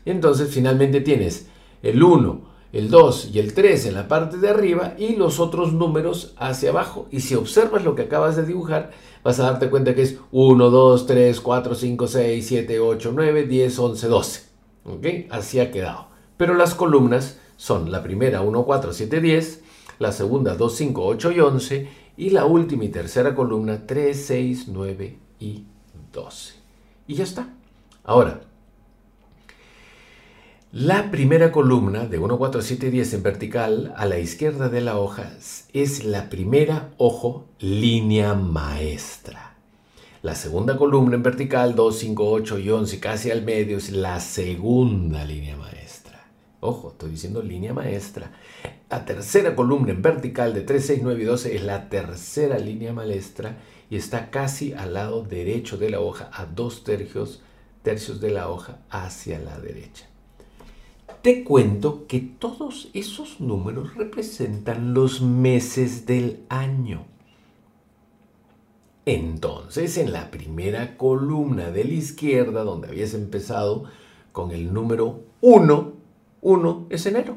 Entonces 0.05 0.53
finalmente 0.53 1.01
tienes 1.01 1.47
el 1.83 2.03
1, 2.03 2.50
el 2.73 2.91
2 2.91 3.31
y 3.33 3.39
el 3.39 3.53
3 3.53 3.87
en 3.87 3.95
la 3.95 4.09
parte 4.09 4.37
de 4.37 4.49
arriba 4.49 4.95
y 4.97 5.17
los 5.17 5.41
otros 5.41 5.73
números 5.73 6.35
hacia 6.37 6.71
abajo. 6.71 7.07
Y 7.11 7.21
si 7.21 7.35
observas 7.35 7.85
lo 7.85 7.95
que 7.95 8.03
acabas 8.03 8.37
de 8.37 8.45
dibujar, 8.45 8.91
vas 9.25 9.41
a 9.41 9.45
darte 9.45 9.71
cuenta 9.71 9.95
que 9.95 10.03
es 10.03 10.19
1, 10.31 10.71
2, 10.71 11.07
3, 11.07 11.41
4, 11.41 11.75
5, 11.75 12.07
6, 12.07 12.47
7, 12.47 12.81
8, 12.81 13.13
9, 13.15 13.43
10, 13.45 13.79
11, 13.79 14.09
12. 14.09 14.43
¿Ok? 14.85 15.07
Así 15.31 15.61
ha 15.61 15.71
quedado. 15.71 16.09
Pero 16.37 16.55
las 16.55 16.75
columnas 16.75 17.39
son 17.57 17.91
la 17.91 18.03
primera 18.03 18.41
1, 18.41 18.65
4, 18.65 18.93
7, 18.93 19.21
10, 19.21 19.63
la 19.99 20.13
segunda 20.13 20.55
2, 20.55 20.75
5, 20.75 21.07
8 21.07 21.33
y 21.33 21.41
11 21.41 21.89
y 22.17 22.31
la 22.31 22.45
última 22.45 22.85
y 22.85 22.89
tercera 22.89 23.35
columna 23.35 23.87
3, 23.87 24.25
6, 24.27 24.69
9 24.69 25.19
y 25.41 25.65
12. 26.13 26.55
Y 27.07 27.15
ya 27.15 27.25
está. 27.25 27.49
Ahora, 28.05 28.41
la 30.73 31.11
primera 31.11 31.51
columna 31.51 32.07
de 32.07 32.21
1, 32.21 32.39
4, 32.39 32.63
7, 32.63 32.91
10 32.93 33.15
en 33.15 33.23
vertical 33.25 33.93
a 33.97 34.07
la 34.07 34.21
izquierda 34.21 34.69
de 34.69 34.81
la 34.81 35.01
hoja 35.01 35.33
es 35.73 36.05
la 36.05 36.31
primera, 36.31 36.91
ojo, 36.97 37.49
línea 37.59 38.35
maestra. 38.35 39.57
La 40.23 40.37
segunda 40.37 40.77
columna 40.77 41.17
en 41.17 41.25
vertical, 41.25 41.75
2, 41.75 41.99
5, 41.99 42.31
8 42.31 42.59
y 42.61 42.71
11, 42.71 43.01
casi 43.01 43.33
al 43.33 43.43
medio, 43.43 43.79
es 43.79 43.91
la 43.91 44.21
segunda 44.21 45.25
línea 45.25 45.57
maestra. 45.57 46.25
Ojo, 46.61 46.91
estoy 46.93 47.11
diciendo 47.11 47.43
línea 47.43 47.75
maestra. 47.75 48.31
La 48.89 49.05
tercera 49.05 49.57
columna 49.57 49.91
en 49.91 50.03
vertical 50.03 50.55
de 50.55 50.61
3, 50.61 50.87
6, 50.87 51.01
9 51.03 51.21
y 51.21 51.25
12 51.25 51.57
es 51.57 51.65
la 51.65 51.89
tercera 51.89 52.61
línea 52.61 52.93
maestra 52.93 53.57
y 53.91 53.97
está 53.97 54.31
casi 54.31 54.73
al 54.73 54.95
lado 54.95 55.25
derecho 55.25 55.79
de 55.79 55.91
la 55.91 55.99
hoja, 55.99 56.31
a 56.33 56.47
dos 56.47 56.85
tercios, 56.85 57.43
tercios 57.83 58.21
de 58.21 58.31
la 58.31 58.49
hoja 58.49 58.79
hacia 58.89 59.41
la 59.41 59.59
derecha 59.59 60.10
te 61.23 61.45
cuento 61.45 62.07
que 62.07 62.21
todos 62.21 62.91
esos 62.95 63.41
números 63.41 63.95
representan 63.95 64.95
los 64.95 65.21
meses 65.21 66.07
del 66.07 66.45
año. 66.49 67.07
Entonces, 69.07 69.99
en 69.99 70.13
la 70.13 70.31
primera 70.31 70.97
columna 70.97 71.71
de 71.71 71.85
la 71.85 71.95
izquierda, 71.95 72.65
donde 72.65 72.89
habías 72.89 73.15
empezado 73.15 73.85
con 74.33 74.51
el 74.53 74.73
número 74.73 75.25
1, 75.41 75.93
1 76.41 76.87
es 76.91 77.07
enero. 77.07 77.37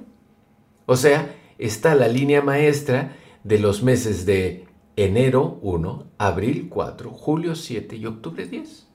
O 0.85 0.95
sea, 0.95 1.35
está 1.57 1.95
la 1.95 2.07
línea 2.07 2.41
maestra 2.41 3.15
de 3.43 3.59
los 3.59 3.83
meses 3.83 4.25
de 4.25 4.65
enero 4.95 5.59
1, 5.61 6.05
abril 6.17 6.67
4, 6.69 7.09
julio 7.11 7.55
7 7.55 7.95
y 7.95 8.05
octubre 8.05 8.45
10. 8.45 8.92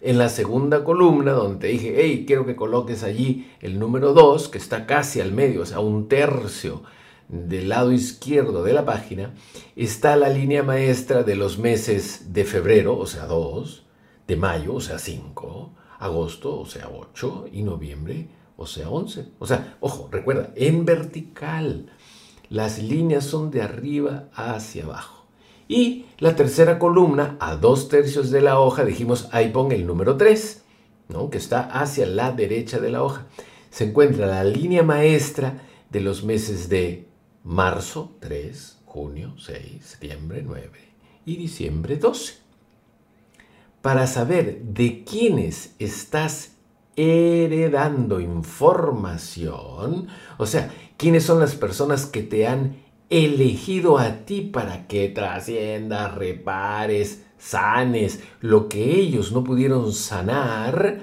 En 0.00 0.18
la 0.18 0.28
segunda 0.28 0.84
columna, 0.84 1.32
donde 1.32 1.58
te 1.58 1.66
dije, 1.68 1.94
hey, 1.98 2.24
quiero 2.26 2.46
que 2.46 2.56
coloques 2.56 3.02
allí 3.02 3.50
el 3.60 3.78
número 3.78 4.12
2, 4.12 4.48
que 4.48 4.58
está 4.58 4.86
casi 4.86 5.20
al 5.20 5.32
medio, 5.32 5.62
o 5.62 5.66
sea, 5.66 5.80
un 5.80 6.08
tercio 6.08 6.82
del 7.28 7.68
lado 7.68 7.92
izquierdo 7.92 8.62
de 8.62 8.72
la 8.72 8.84
página, 8.84 9.34
está 9.76 10.16
la 10.16 10.28
línea 10.28 10.62
maestra 10.62 11.22
de 11.24 11.36
los 11.36 11.58
meses 11.58 12.32
de 12.32 12.44
febrero, 12.44 12.96
o 12.96 13.06
sea, 13.06 13.26
2, 13.26 13.84
de 14.26 14.36
mayo, 14.36 14.74
o 14.74 14.80
sea, 14.80 14.98
5, 14.98 15.72
agosto, 15.98 16.60
o 16.60 16.66
sea, 16.66 16.88
8, 16.88 17.46
y 17.52 17.62
noviembre, 17.62 18.28
o 18.56 18.66
sea, 18.66 18.90
11. 18.90 19.32
O 19.38 19.46
sea, 19.46 19.76
ojo, 19.80 20.08
recuerda, 20.10 20.52
en 20.56 20.84
vertical. 20.84 21.92
Las 22.50 22.82
líneas 22.82 23.24
son 23.24 23.50
de 23.50 23.62
arriba 23.62 24.28
hacia 24.34 24.84
abajo. 24.84 25.17
Y 25.68 26.06
la 26.18 26.34
tercera 26.34 26.78
columna, 26.78 27.36
a 27.40 27.56
dos 27.56 27.88
tercios 27.88 28.30
de 28.30 28.40
la 28.40 28.58
hoja, 28.58 28.86
dijimos, 28.86 29.28
ahí 29.32 29.50
pon 29.50 29.70
el 29.70 29.86
número 29.86 30.16
3, 30.16 30.62
¿no? 31.10 31.28
que 31.28 31.36
está 31.36 31.60
hacia 31.60 32.06
la 32.06 32.32
derecha 32.32 32.80
de 32.80 32.90
la 32.90 33.02
hoja. 33.02 33.26
Se 33.70 33.84
encuentra 33.84 34.26
la 34.26 34.44
línea 34.44 34.82
maestra 34.82 35.62
de 35.90 36.00
los 36.00 36.24
meses 36.24 36.70
de 36.70 37.06
marzo 37.44 38.16
3, 38.20 38.78
junio 38.86 39.34
6, 39.38 39.84
septiembre 39.84 40.42
9 40.44 40.70
y 41.26 41.36
diciembre 41.36 41.96
12. 41.98 42.38
Para 43.82 44.06
saber 44.06 44.62
de 44.62 45.04
quiénes 45.04 45.74
estás 45.78 46.52
heredando 46.96 48.20
información, 48.20 50.08
o 50.38 50.46
sea, 50.46 50.72
quiénes 50.96 51.24
son 51.24 51.40
las 51.40 51.54
personas 51.54 52.06
que 52.06 52.22
te 52.22 52.46
han 52.46 52.87
elegido 53.10 53.98
a 53.98 54.24
ti 54.24 54.42
para 54.42 54.86
que 54.86 55.08
trasciendas, 55.08 56.14
repares, 56.14 57.24
sanes 57.38 58.20
lo 58.40 58.68
que 58.68 58.96
ellos 58.96 59.32
no 59.32 59.44
pudieron 59.44 59.92
sanar, 59.92 61.00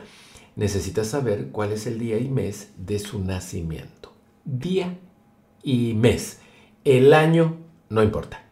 necesitas 0.55 1.07
saber 1.07 1.49
cuál 1.51 1.71
es 1.71 1.87
el 1.87 1.99
día 1.99 2.17
y 2.17 2.29
mes 2.29 2.71
de 2.77 2.99
su 2.99 3.19
nacimiento. 3.19 4.13
Día 4.43 4.99
y 5.63 5.93
mes. 5.93 6.39
El 6.83 7.13
año 7.13 7.57
no 7.89 8.03
importa. 8.03 8.43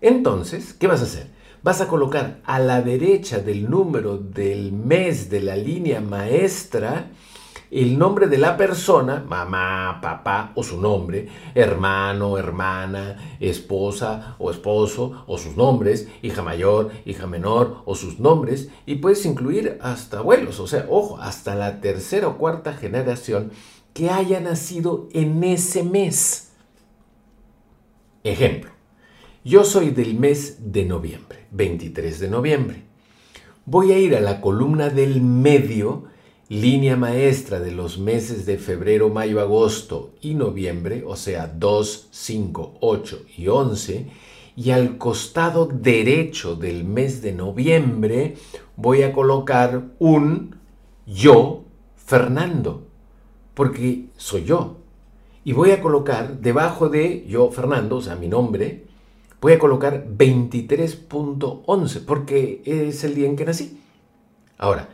Entonces, 0.00 0.74
¿qué 0.74 0.86
vas 0.86 1.00
a 1.00 1.04
hacer? 1.04 1.26
Vas 1.62 1.80
a 1.80 1.88
colocar 1.88 2.40
a 2.44 2.60
la 2.60 2.82
derecha 2.82 3.40
del 3.40 3.68
número 3.68 4.16
del 4.16 4.72
mes 4.72 5.28
de 5.28 5.40
la 5.40 5.56
línea 5.56 6.00
maestra 6.00 7.10
el 7.70 7.98
nombre 7.98 8.26
de 8.26 8.38
la 8.38 8.56
persona, 8.56 9.24
mamá, 9.28 10.00
papá 10.00 10.52
o 10.54 10.62
su 10.62 10.80
nombre, 10.80 11.28
hermano, 11.54 12.38
hermana, 12.38 13.36
esposa 13.40 14.36
o 14.38 14.50
esposo 14.50 15.24
o 15.26 15.38
sus 15.38 15.56
nombres, 15.56 16.08
hija 16.22 16.42
mayor, 16.42 16.90
hija 17.04 17.26
menor 17.26 17.82
o 17.84 17.94
sus 17.94 18.18
nombres, 18.20 18.70
y 18.86 18.96
puedes 18.96 19.24
incluir 19.26 19.78
hasta 19.82 20.18
abuelos, 20.18 20.60
o 20.60 20.66
sea, 20.66 20.86
ojo, 20.88 21.18
hasta 21.18 21.54
la 21.54 21.80
tercera 21.80 22.28
o 22.28 22.38
cuarta 22.38 22.72
generación 22.72 23.52
que 23.92 24.10
haya 24.10 24.40
nacido 24.40 25.08
en 25.12 25.42
ese 25.44 25.82
mes. 25.82 26.52
Ejemplo, 28.24 28.70
yo 29.44 29.64
soy 29.64 29.90
del 29.90 30.14
mes 30.14 30.72
de 30.72 30.84
noviembre, 30.84 31.46
23 31.52 32.20
de 32.20 32.28
noviembre. 32.28 32.82
Voy 33.64 33.92
a 33.92 33.98
ir 33.98 34.16
a 34.16 34.20
la 34.20 34.40
columna 34.40 34.88
del 34.88 35.20
medio, 35.20 36.04
línea 36.48 36.96
maestra 36.96 37.60
de 37.60 37.72
los 37.72 37.98
meses 37.98 38.46
de 38.46 38.56
febrero, 38.56 39.10
mayo, 39.10 39.40
agosto 39.40 40.14
y 40.20 40.34
noviembre, 40.34 41.04
o 41.06 41.14
sea, 41.16 41.46
2, 41.46 42.08
5, 42.10 42.78
8 42.80 43.22
y 43.36 43.48
11, 43.48 44.06
y 44.56 44.70
al 44.70 44.96
costado 44.96 45.66
derecho 45.66 46.56
del 46.56 46.84
mes 46.84 47.20
de 47.22 47.32
noviembre 47.32 48.36
voy 48.76 49.02
a 49.02 49.12
colocar 49.12 49.84
un 49.98 50.56
yo, 51.06 51.64
Fernando, 51.96 52.86
porque 53.54 54.06
soy 54.16 54.44
yo. 54.44 54.78
Y 55.44 55.52
voy 55.52 55.70
a 55.70 55.80
colocar 55.80 56.40
debajo 56.40 56.88
de 56.88 57.24
yo, 57.28 57.50
Fernando, 57.50 57.96
o 57.96 58.02
sea, 58.02 58.16
mi 58.16 58.28
nombre, 58.28 58.84
voy 59.40 59.52
a 59.52 59.58
colocar 59.58 60.06
23.11 60.08 62.04
porque 62.04 62.62
es 62.64 63.04
el 63.04 63.14
día 63.14 63.28
en 63.28 63.36
que 63.36 63.44
nací. 63.44 63.80
Ahora, 64.56 64.88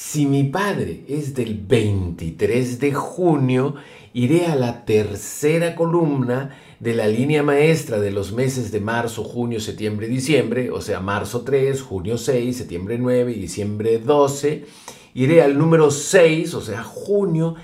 si 0.00 0.26
mi 0.26 0.44
padre 0.44 1.02
es 1.08 1.34
del 1.34 1.56
23 1.56 2.78
de 2.78 2.94
junio, 2.94 3.74
iré 4.14 4.46
a 4.46 4.54
la 4.54 4.84
tercera 4.84 5.74
columna 5.74 6.56
de 6.78 6.94
la 6.94 7.08
línea 7.08 7.42
maestra 7.42 7.98
de 7.98 8.12
los 8.12 8.30
meses 8.32 8.70
de 8.70 8.78
marzo, 8.78 9.24
junio, 9.24 9.58
septiembre, 9.58 10.06
diciembre, 10.06 10.70
o 10.70 10.80
sea, 10.80 11.00
marzo 11.00 11.40
3, 11.40 11.82
junio 11.82 12.16
6, 12.16 12.56
septiembre 12.56 12.96
9 12.96 13.32
y 13.32 13.40
diciembre 13.40 13.98
12. 13.98 14.66
Iré 15.14 15.42
al 15.42 15.58
número 15.58 15.90
6, 15.90 16.54
o 16.54 16.60
sea, 16.60 16.84
junio, 16.84 17.56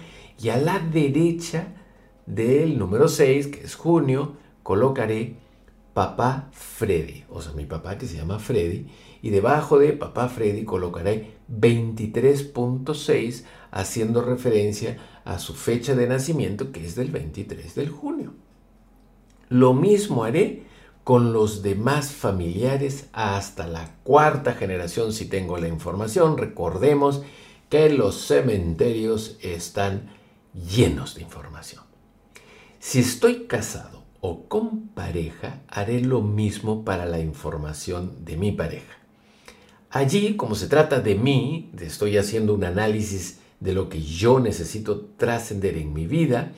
y 0.42 0.48
a 0.48 0.56
la 0.56 0.80
derecha 0.80 1.68
del 2.26 2.80
número 2.80 3.06
6, 3.06 3.46
que 3.46 3.60
es 3.60 3.76
junio, 3.76 4.34
colocaré 4.64 5.36
papá 5.94 6.50
Freddy, 6.50 7.22
o 7.30 7.40
sea, 7.40 7.52
mi 7.52 7.64
papá 7.64 7.96
que 7.96 8.06
se 8.06 8.16
llama 8.16 8.40
Freddy, 8.40 8.88
y 9.22 9.30
debajo 9.30 9.78
de 9.78 9.92
papá 9.92 10.28
Freddy 10.28 10.64
colocaré 10.64 11.33
23.6 11.50 13.44
haciendo 13.70 14.22
referencia 14.22 14.98
a 15.24 15.38
su 15.38 15.54
fecha 15.54 15.94
de 15.94 16.06
nacimiento 16.06 16.72
que 16.72 16.84
es 16.84 16.94
del 16.94 17.10
23 17.10 17.74
de 17.74 17.86
junio. 17.88 18.34
Lo 19.48 19.74
mismo 19.74 20.24
haré 20.24 20.64
con 21.04 21.32
los 21.32 21.62
demás 21.62 22.12
familiares 22.12 23.08
hasta 23.12 23.66
la 23.66 23.96
cuarta 24.04 24.54
generación 24.54 25.12
si 25.12 25.26
tengo 25.26 25.58
la 25.58 25.68
información. 25.68 26.38
Recordemos 26.38 27.22
que 27.68 27.90
los 27.90 28.26
cementerios 28.26 29.36
están 29.42 30.10
llenos 30.54 31.14
de 31.14 31.22
información. 31.22 31.82
Si 32.78 33.00
estoy 33.00 33.46
casado 33.46 34.04
o 34.20 34.48
con 34.48 34.88
pareja, 34.88 35.60
haré 35.68 36.00
lo 36.00 36.22
mismo 36.22 36.84
para 36.84 37.04
la 37.04 37.20
información 37.20 38.24
de 38.24 38.36
mi 38.36 38.52
pareja. 38.52 39.03
Allí, 39.94 40.34
como 40.34 40.56
se 40.56 40.66
trata 40.66 40.98
de 40.98 41.14
mí, 41.14 41.70
estoy 41.80 42.18
haciendo 42.18 42.52
un 42.52 42.64
análisis 42.64 43.38
de 43.60 43.72
lo 43.72 43.88
que 43.88 44.02
yo 44.02 44.40
necesito 44.40 45.02
trascender 45.16 45.76
en 45.76 45.92
mi 45.92 46.08
vida, 46.08 46.50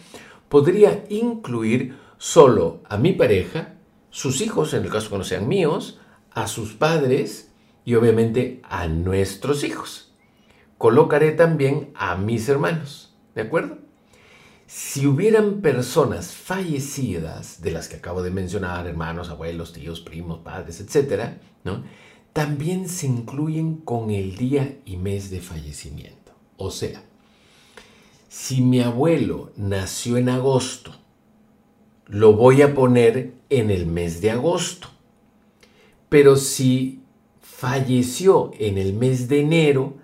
podría 0.48 1.04
incluir 1.10 1.98
solo 2.16 2.80
a 2.88 2.96
mi 2.96 3.12
pareja, 3.12 3.74
sus 4.08 4.40
hijos, 4.40 4.72
en 4.72 4.84
el 4.84 4.90
caso 4.90 5.10
que 5.10 5.18
no 5.18 5.24
sean 5.24 5.48
míos, 5.48 6.00
a 6.30 6.48
sus 6.48 6.72
padres 6.72 7.50
y 7.84 7.94
obviamente 7.96 8.62
a 8.64 8.88
nuestros 8.88 9.64
hijos. 9.64 10.14
Colocaré 10.78 11.32
también 11.32 11.90
a 11.94 12.16
mis 12.16 12.48
hermanos, 12.48 13.14
¿de 13.34 13.42
acuerdo? 13.42 13.80
si 14.66 15.06
hubieran 15.06 15.60
personas 15.60 16.32
fallecidas, 16.32 17.62
de 17.62 17.70
las 17.70 17.88
que 17.88 17.96
acabo 17.96 18.22
de 18.22 18.30
mencionar, 18.30 18.86
hermanos, 18.86 19.28
abuelos, 19.28 19.72
tíos, 19.72 20.00
primos, 20.00 20.40
padres, 20.40 20.80
etc., 20.80 21.34
¿no? 21.62 21.84
También 22.36 22.86
se 22.86 23.06
incluyen 23.06 23.76
con 23.76 24.10
el 24.10 24.36
día 24.36 24.76
y 24.84 24.98
mes 24.98 25.30
de 25.30 25.40
fallecimiento. 25.40 26.32
O 26.58 26.70
sea, 26.70 27.02
si 28.28 28.60
mi 28.60 28.80
abuelo 28.80 29.52
nació 29.56 30.18
en 30.18 30.28
agosto, 30.28 30.92
lo 32.06 32.34
voy 32.34 32.60
a 32.60 32.74
poner 32.74 33.32
en 33.48 33.70
el 33.70 33.86
mes 33.86 34.20
de 34.20 34.32
agosto. 34.32 34.88
Pero 36.10 36.36
si 36.36 37.00
falleció 37.40 38.50
en 38.58 38.76
el 38.76 38.92
mes 38.92 39.28
de 39.28 39.40
enero, 39.40 39.94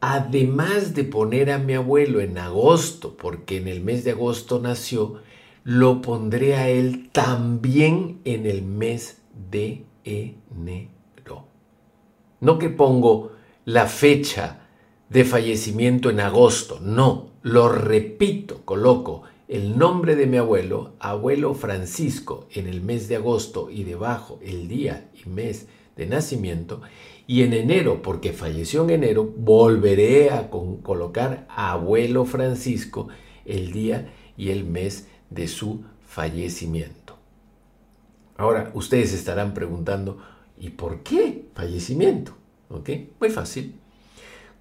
además 0.00 0.94
de 0.94 1.02
poner 1.02 1.50
a 1.50 1.58
mi 1.58 1.74
abuelo 1.74 2.20
en 2.20 2.38
agosto, 2.38 3.16
porque 3.16 3.56
en 3.56 3.66
el 3.66 3.80
mes 3.80 4.04
de 4.04 4.12
agosto 4.12 4.60
nació, 4.60 5.20
lo 5.64 6.00
pondré 6.00 6.54
a 6.54 6.68
él 6.68 7.10
también 7.10 8.20
en 8.24 8.46
el 8.46 8.62
mes 8.62 9.18
de 9.50 9.84
enero. 10.04 10.95
No 12.40 12.58
que 12.58 12.68
pongo 12.68 13.32
la 13.64 13.86
fecha 13.86 14.60
de 15.08 15.24
fallecimiento 15.24 16.10
en 16.10 16.20
agosto, 16.20 16.78
no, 16.80 17.30
lo 17.42 17.68
repito, 17.68 18.62
coloco 18.64 19.22
el 19.48 19.78
nombre 19.78 20.16
de 20.16 20.26
mi 20.26 20.36
abuelo, 20.36 20.94
abuelo 20.98 21.54
Francisco, 21.54 22.48
en 22.52 22.66
el 22.66 22.82
mes 22.82 23.08
de 23.08 23.16
agosto 23.16 23.70
y 23.70 23.84
debajo 23.84 24.40
el 24.42 24.66
día 24.66 25.08
y 25.14 25.28
mes 25.28 25.68
de 25.96 26.06
nacimiento 26.06 26.80
y 27.28 27.42
en 27.42 27.52
enero, 27.52 28.02
porque 28.02 28.32
falleció 28.32 28.84
en 28.84 28.90
enero, 28.90 29.32
volveré 29.36 30.30
a 30.30 30.48
colocar 30.50 31.46
abuelo 31.48 32.24
Francisco 32.24 33.08
el 33.44 33.72
día 33.72 34.12
y 34.36 34.50
el 34.50 34.64
mes 34.64 35.08
de 35.30 35.48
su 35.48 35.84
fallecimiento. 36.06 37.16
Ahora, 38.36 38.70
ustedes 38.74 39.12
estarán 39.12 39.54
preguntando, 39.54 40.18
¿y 40.58 40.70
por 40.70 41.02
qué 41.02 41.46
fallecimiento? 41.54 42.32
¿Ok? 42.70 42.90
Muy 43.20 43.30
fácil. 43.30 43.74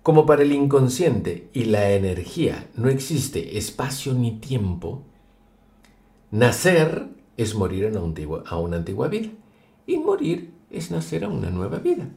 Como 0.04 0.26
para 0.26 0.44
el 0.44 0.52
inconsciente 0.52 1.50
y 1.54 1.66
la 1.66 1.92
energía 1.92 2.70
no 2.76 2.90
existe 2.90 3.58
espacio 3.58 4.14
ni 4.14 4.40
tiempo, 4.40 5.02
nacer 6.30 7.08
es 7.38 7.56
morir 7.56 7.92
a 8.46 8.58
una 8.60 8.78
antigua 8.78 9.08
vida 9.08 9.30
y 9.88 9.98
morir 9.98 10.52
es 10.70 10.92
nacer 10.92 11.24
a 11.24 11.30
una 11.30 11.50
nueva 11.50 11.80
vida. 11.80 12.08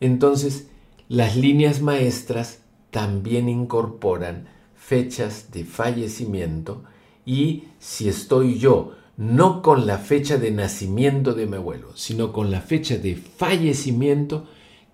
Entonces, 0.00 0.68
las 1.08 1.36
líneas 1.36 1.82
maestras 1.82 2.60
también 2.90 3.48
incorporan 3.48 4.46
fechas 4.74 5.50
de 5.50 5.64
fallecimiento 5.64 6.84
y 7.26 7.64
si 7.78 8.08
estoy 8.08 8.58
yo 8.58 8.92
no 9.18 9.62
con 9.62 9.88
la 9.88 9.98
fecha 9.98 10.38
de 10.38 10.52
nacimiento 10.52 11.34
de 11.34 11.46
mi 11.46 11.56
abuelo, 11.56 11.90
sino 11.96 12.32
con 12.32 12.52
la 12.52 12.60
fecha 12.60 12.96
de 12.98 13.16
fallecimiento, 13.16 14.46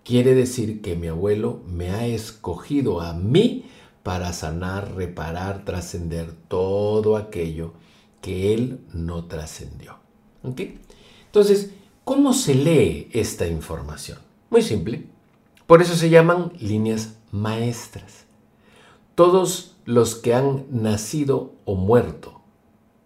quiere 0.03 0.35
decir 0.35 0.81
que 0.81 0.97
mi 0.97 1.09
abuelo 1.09 1.61
me 1.67 1.91
ha 1.91 2.07
escogido 2.07 3.03
a 3.03 3.13
mí 3.13 3.67
para 4.03 4.33
sanar, 4.33 4.95
reparar, 4.95 5.67
trascender 5.67 6.33
todo 6.49 7.19
aquello 7.19 7.75
que 8.23 8.55
él 8.55 8.81
no 8.95 9.27
trascendió. 9.27 9.99
Entonces, 10.43 11.73
¿cómo 12.05 12.33
se 12.33 12.55
lee 12.55 13.11
esta 13.13 13.47
información? 13.47 14.19
Muy 14.49 14.63
simple. 14.63 15.05
Por 15.67 15.83
eso 15.83 15.95
se 15.97 16.09
llaman 16.09 16.51
líneas 16.59 17.19
maestras. 17.31 18.25
Todos 19.15 19.77
los 19.85 20.15
que 20.15 20.33
han 20.33 20.65
nacido 20.71 21.53
o 21.67 21.75
muerto 21.75 22.44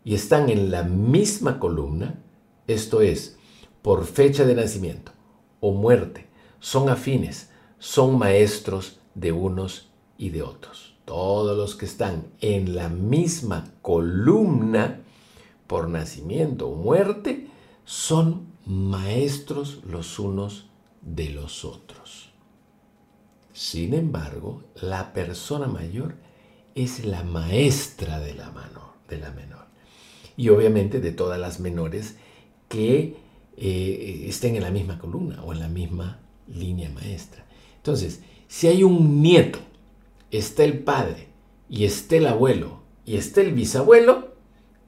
y 0.08 0.14
están 0.14 0.48
en 0.48 0.70
la 0.70 0.84
misma 0.84 1.58
columna, 1.58 2.18
esto 2.66 3.02
es, 3.02 3.36
por 3.82 4.06
fecha 4.06 4.46
de 4.46 4.54
nacimiento 4.54 5.12
o 5.60 5.72
muerte, 5.72 6.28
son 6.60 6.88
afines, 6.88 7.50
son 7.78 8.16
maestros 8.16 9.00
de 9.14 9.32
unos 9.32 9.90
y 10.16 10.30
de 10.30 10.40
otros. 10.40 10.94
Todos 11.04 11.54
los 11.58 11.76
que 11.76 11.84
están 11.84 12.28
en 12.40 12.74
la 12.74 12.88
misma 12.88 13.70
columna 13.82 15.02
por 15.66 15.90
nacimiento 15.90 16.68
o 16.68 16.74
muerte 16.74 17.50
son 17.84 18.46
maestros 18.64 19.82
los 19.84 20.18
unos 20.18 20.70
de 21.02 21.28
los 21.28 21.66
otros. 21.66 22.30
Sin 23.52 23.92
embargo, 23.92 24.62
la 24.80 25.12
persona 25.12 25.66
mayor 25.66 26.14
es 26.74 27.04
la 27.04 27.24
maestra 27.24 28.20
de 28.20 28.32
la, 28.32 28.50
mano, 28.52 28.94
de 29.06 29.18
la 29.18 29.32
menor. 29.32 29.67
Y 30.38 30.48
obviamente 30.48 31.00
de 31.00 31.12
todas 31.12 31.38
las 31.38 31.60
menores 31.60 32.16
que 32.68 33.16
eh, 33.58 34.24
estén 34.26 34.56
en 34.56 34.62
la 34.62 34.70
misma 34.70 34.98
columna 34.98 35.42
o 35.42 35.52
en 35.52 35.58
la 35.58 35.68
misma 35.68 36.20
línea 36.46 36.88
maestra. 36.88 37.44
Entonces, 37.76 38.22
si 38.46 38.68
hay 38.68 38.84
un 38.84 39.20
nieto, 39.20 39.58
está 40.30 40.64
el 40.64 40.78
padre 40.78 41.28
y 41.68 41.84
esté 41.84 42.18
el 42.18 42.28
abuelo 42.28 42.82
y 43.04 43.16
esté 43.16 43.40
el 43.40 43.52
bisabuelo, 43.52 44.28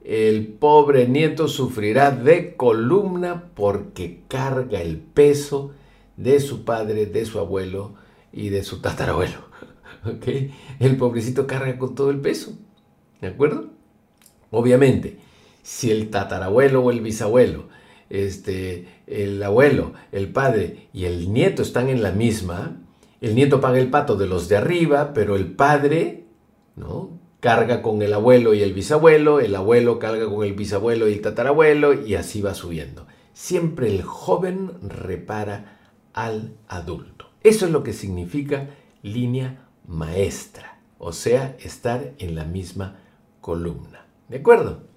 el 0.03 0.47
pobre 0.47 1.07
nieto 1.07 1.47
sufrirá 1.47 2.11
de 2.11 2.55
columna 2.55 3.51
porque 3.53 4.21
carga 4.27 4.81
el 4.81 4.97
peso 4.97 5.71
de 6.15 6.39
su 6.39 6.63
padre, 6.63 7.05
de 7.05 7.25
su 7.25 7.39
abuelo 7.39 7.95
y 8.31 8.49
de 8.49 8.63
su 8.63 8.79
tatarabuelo. 8.79 9.51
El 10.79 10.97
pobrecito 10.97 11.45
carga 11.45 11.77
con 11.77 11.93
todo 11.93 12.09
el 12.09 12.19
peso. 12.19 12.53
¿De 13.19 13.27
acuerdo? 13.27 13.69
Obviamente, 14.49 15.19
si 15.63 15.91
el 15.91 16.09
tatarabuelo 16.09 16.81
o 16.81 16.91
el 16.91 17.01
bisabuelo, 17.01 17.69
este, 18.09 18.87
el 19.07 19.41
abuelo, 19.41 19.93
el 20.11 20.29
padre 20.31 20.89
y 20.93 21.05
el 21.05 21.31
nieto 21.31 21.61
están 21.61 21.89
en 21.89 22.01
la 22.01 22.11
misma, 22.11 22.77
el 23.21 23.35
nieto 23.35 23.61
paga 23.61 23.79
el 23.79 23.89
pato 23.89 24.15
de 24.15 24.27
los 24.27 24.49
de 24.49 24.57
arriba, 24.57 25.13
pero 25.13 25.35
el 25.35 25.53
padre, 25.53 26.25
¿no? 26.75 27.19
Carga 27.39 27.81
con 27.81 28.01
el 28.01 28.13
abuelo 28.13 28.53
y 28.53 28.61
el 28.61 28.73
bisabuelo, 28.73 29.39
el 29.39 29.55
abuelo 29.55 29.99
carga 29.99 30.27
con 30.27 30.45
el 30.45 30.53
bisabuelo 30.53 31.07
y 31.07 31.13
el 31.13 31.21
tatarabuelo, 31.21 32.05
y 32.05 32.15
así 32.15 32.41
va 32.41 32.53
subiendo. 32.53 33.07
Siempre 33.33 33.87
el 33.87 34.01
joven 34.01 34.71
repara 34.81 35.79
al 36.13 36.55
adulto. 36.67 37.29
Eso 37.43 37.65
es 37.65 37.71
lo 37.71 37.83
que 37.83 37.93
significa 37.93 38.69
línea 39.01 39.67
maestra, 39.87 40.79
o 40.97 41.13
sea, 41.13 41.55
estar 41.59 42.13
en 42.19 42.35
la 42.35 42.45
misma 42.45 42.99
columna. 43.39 44.05
¿De 44.29 44.37
acuerdo? 44.37 44.90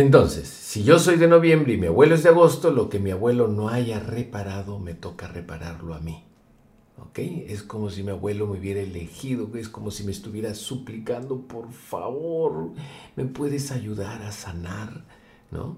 Entonces, 0.00 0.48
si 0.48 0.82
yo 0.82 0.98
soy 0.98 1.16
de 1.16 1.28
noviembre 1.28 1.74
y 1.74 1.76
mi 1.76 1.88
abuelo 1.88 2.14
es 2.14 2.22
de 2.22 2.30
agosto, 2.30 2.70
lo 2.70 2.88
que 2.88 2.98
mi 2.98 3.10
abuelo 3.10 3.48
no 3.48 3.68
haya 3.68 4.00
reparado 4.00 4.78
me 4.78 4.94
toca 4.94 5.28
repararlo 5.28 5.92
a 5.92 6.00
mí. 6.00 6.24
¿Ok? 6.96 7.18
Es 7.18 7.62
como 7.62 7.90
si 7.90 8.02
mi 8.02 8.10
abuelo 8.10 8.46
me 8.46 8.58
hubiera 8.58 8.80
elegido, 8.80 9.50
es 9.56 9.68
como 9.68 9.90
si 9.90 10.04
me 10.04 10.12
estuviera 10.12 10.54
suplicando, 10.54 11.42
por 11.42 11.70
favor, 11.72 12.70
¿me 13.14 13.26
puedes 13.26 13.72
ayudar 13.72 14.22
a 14.22 14.32
sanar? 14.32 15.04
¿No? 15.50 15.76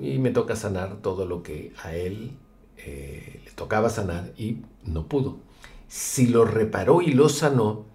Y 0.00 0.18
me 0.18 0.30
toca 0.30 0.54
sanar 0.54 1.02
todo 1.02 1.26
lo 1.26 1.42
que 1.42 1.72
a 1.82 1.92
él 1.92 2.38
eh, 2.76 3.42
le 3.44 3.50
tocaba 3.50 3.90
sanar 3.90 4.32
y 4.38 4.58
no 4.84 5.08
pudo. 5.08 5.38
Si 5.88 6.28
lo 6.28 6.44
reparó 6.44 7.02
y 7.02 7.14
lo 7.14 7.28
sanó, 7.28 7.86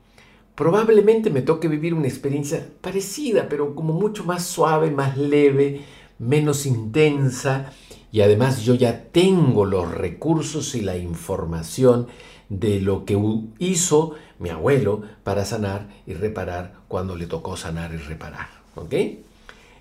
probablemente 0.55 1.29
me 1.29 1.41
toque 1.41 1.67
vivir 1.67 1.93
una 1.93 2.07
experiencia 2.07 2.67
parecida, 2.81 3.47
pero 3.49 3.75
como 3.75 3.93
mucho 3.93 4.23
más 4.23 4.45
suave, 4.45 4.91
más 4.91 5.17
leve, 5.17 5.81
menos 6.19 6.65
intensa. 6.65 7.73
Y 8.11 8.21
además 8.21 8.61
yo 8.61 8.75
ya 8.75 9.05
tengo 9.11 9.65
los 9.65 9.91
recursos 9.91 10.75
y 10.75 10.81
la 10.81 10.97
información 10.97 12.07
de 12.49 12.81
lo 12.81 13.05
que 13.05 13.17
hizo 13.59 14.15
mi 14.39 14.49
abuelo 14.49 15.03
para 15.23 15.45
sanar 15.45 15.87
y 16.05 16.13
reparar 16.13 16.73
cuando 16.87 17.15
le 17.15 17.27
tocó 17.27 17.55
sanar 17.55 17.93
y 17.93 17.97
reparar. 17.97 18.47
¿Ok? 18.75 18.93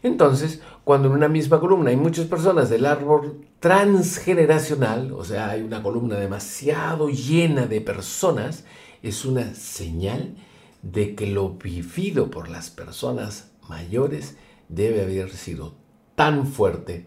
Entonces, 0.03 0.63
cuando 0.85 1.09
en 1.09 1.15
una 1.15 1.29
misma 1.29 1.61
columna 1.61 1.91
hay 1.91 1.97
muchas 1.97 2.27
personas 2.27 2.71
del 2.71 2.87
árbol 2.87 3.45
transgeneracional, 3.59 5.13
o 5.13 5.25
sea, 5.25 5.51
hay 5.51 5.63
una 5.63 5.83
columna 5.83 6.17
demasiado 6.17 7.09
llena 7.11 7.67
de 7.67 7.81
personas, 7.81 8.65
es 9.03 9.25
una 9.25 9.55
señal 9.55 10.35
de 10.83 11.15
que 11.15 11.27
lo 11.27 11.51
vivido 11.51 12.31
por 12.31 12.49
las 12.49 12.71
personas 12.71 13.51
mayores 13.69 14.37
debe 14.69 15.03
haber 15.03 15.31
sido 15.31 15.75
tan 16.15 16.47
fuerte 16.47 17.07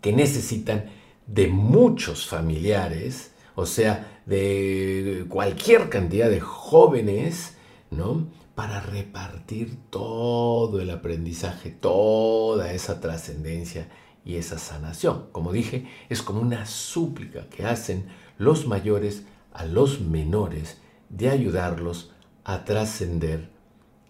que 0.00 0.12
necesitan 0.12 0.86
de 1.26 1.48
muchos 1.48 2.26
familiares, 2.26 3.32
o 3.54 3.66
sea, 3.66 4.20
de 4.26 5.26
cualquier 5.28 5.88
cantidad 5.88 6.30
de 6.30 6.40
jóvenes, 6.40 7.56
¿no? 7.90 8.28
Para 8.54 8.80
repartir 8.80 9.76
todo 9.90 10.80
el 10.80 10.90
aprendizaje, 10.90 11.70
toda 11.70 12.72
esa 12.72 13.00
trascendencia 13.00 13.88
y 14.24 14.36
esa 14.36 14.58
sanación. 14.58 15.26
Como 15.32 15.52
dije, 15.52 15.88
es 16.08 16.22
como 16.22 16.40
una 16.40 16.66
súplica 16.66 17.48
que 17.48 17.64
hacen 17.64 18.06
los 18.38 18.66
mayores 18.66 19.24
a 19.52 19.64
los 19.64 20.00
menores 20.00 20.80
de 21.08 21.30
ayudarlos 21.30 22.12
a 22.52 22.64
trascender 22.64 23.48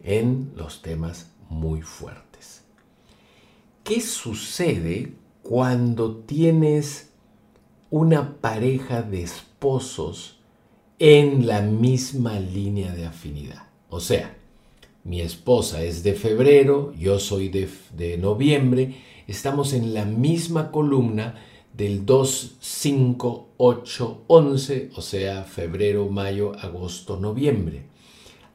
en 0.03 0.53
los 0.57 0.81
temas 0.81 1.31
muy 1.51 1.83
fuertes. 1.83 2.63
¿Qué 3.85 4.01
sucede 4.01 5.13
cuando 5.43 6.17
tienes 6.17 7.11
una 7.91 8.37
pareja 8.41 9.03
de 9.03 9.25
esposos 9.25 10.39
en 10.99 11.47
la 11.47 11.61
misma 11.61 12.41
línea 12.41 12.95
de 12.95 13.05
afinidad? 13.05 13.67
O 13.91 14.01
sea, 14.01 14.39
mi 15.05 15.21
esposa 15.21 15.83
es 15.83 16.03
de 16.03 16.15
febrero, 16.15 16.95
yo 16.95 17.19
soy 17.19 17.51
de, 17.51 17.69
de 17.95 18.17
noviembre, 18.17 18.97
estamos 19.27 19.75
en 19.75 19.93
la 19.93 20.07
misma 20.07 20.71
columna 20.71 21.35
del 21.75 22.07
2, 22.07 22.57
5, 22.59 23.49
8, 23.59 24.25
11, 24.29 24.91
o 24.95 25.03
sea, 25.03 25.45
febrero, 25.45 26.09
mayo, 26.09 26.53
agosto, 26.59 27.19
noviembre 27.19 27.91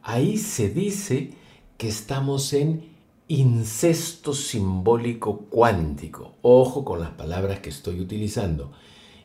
ahí 0.05 0.37
se 0.37 0.69
dice 0.69 1.31
que 1.77 1.89
estamos 1.89 2.53
en 2.53 2.95
incesto 3.27 4.33
simbólico 4.33 5.39
cuántico. 5.49 6.35
Ojo 6.43 6.85
con 6.85 7.01
las 7.01 7.09
palabras 7.11 7.59
que 7.59 7.69
estoy 7.71 7.99
utilizando. 7.99 8.71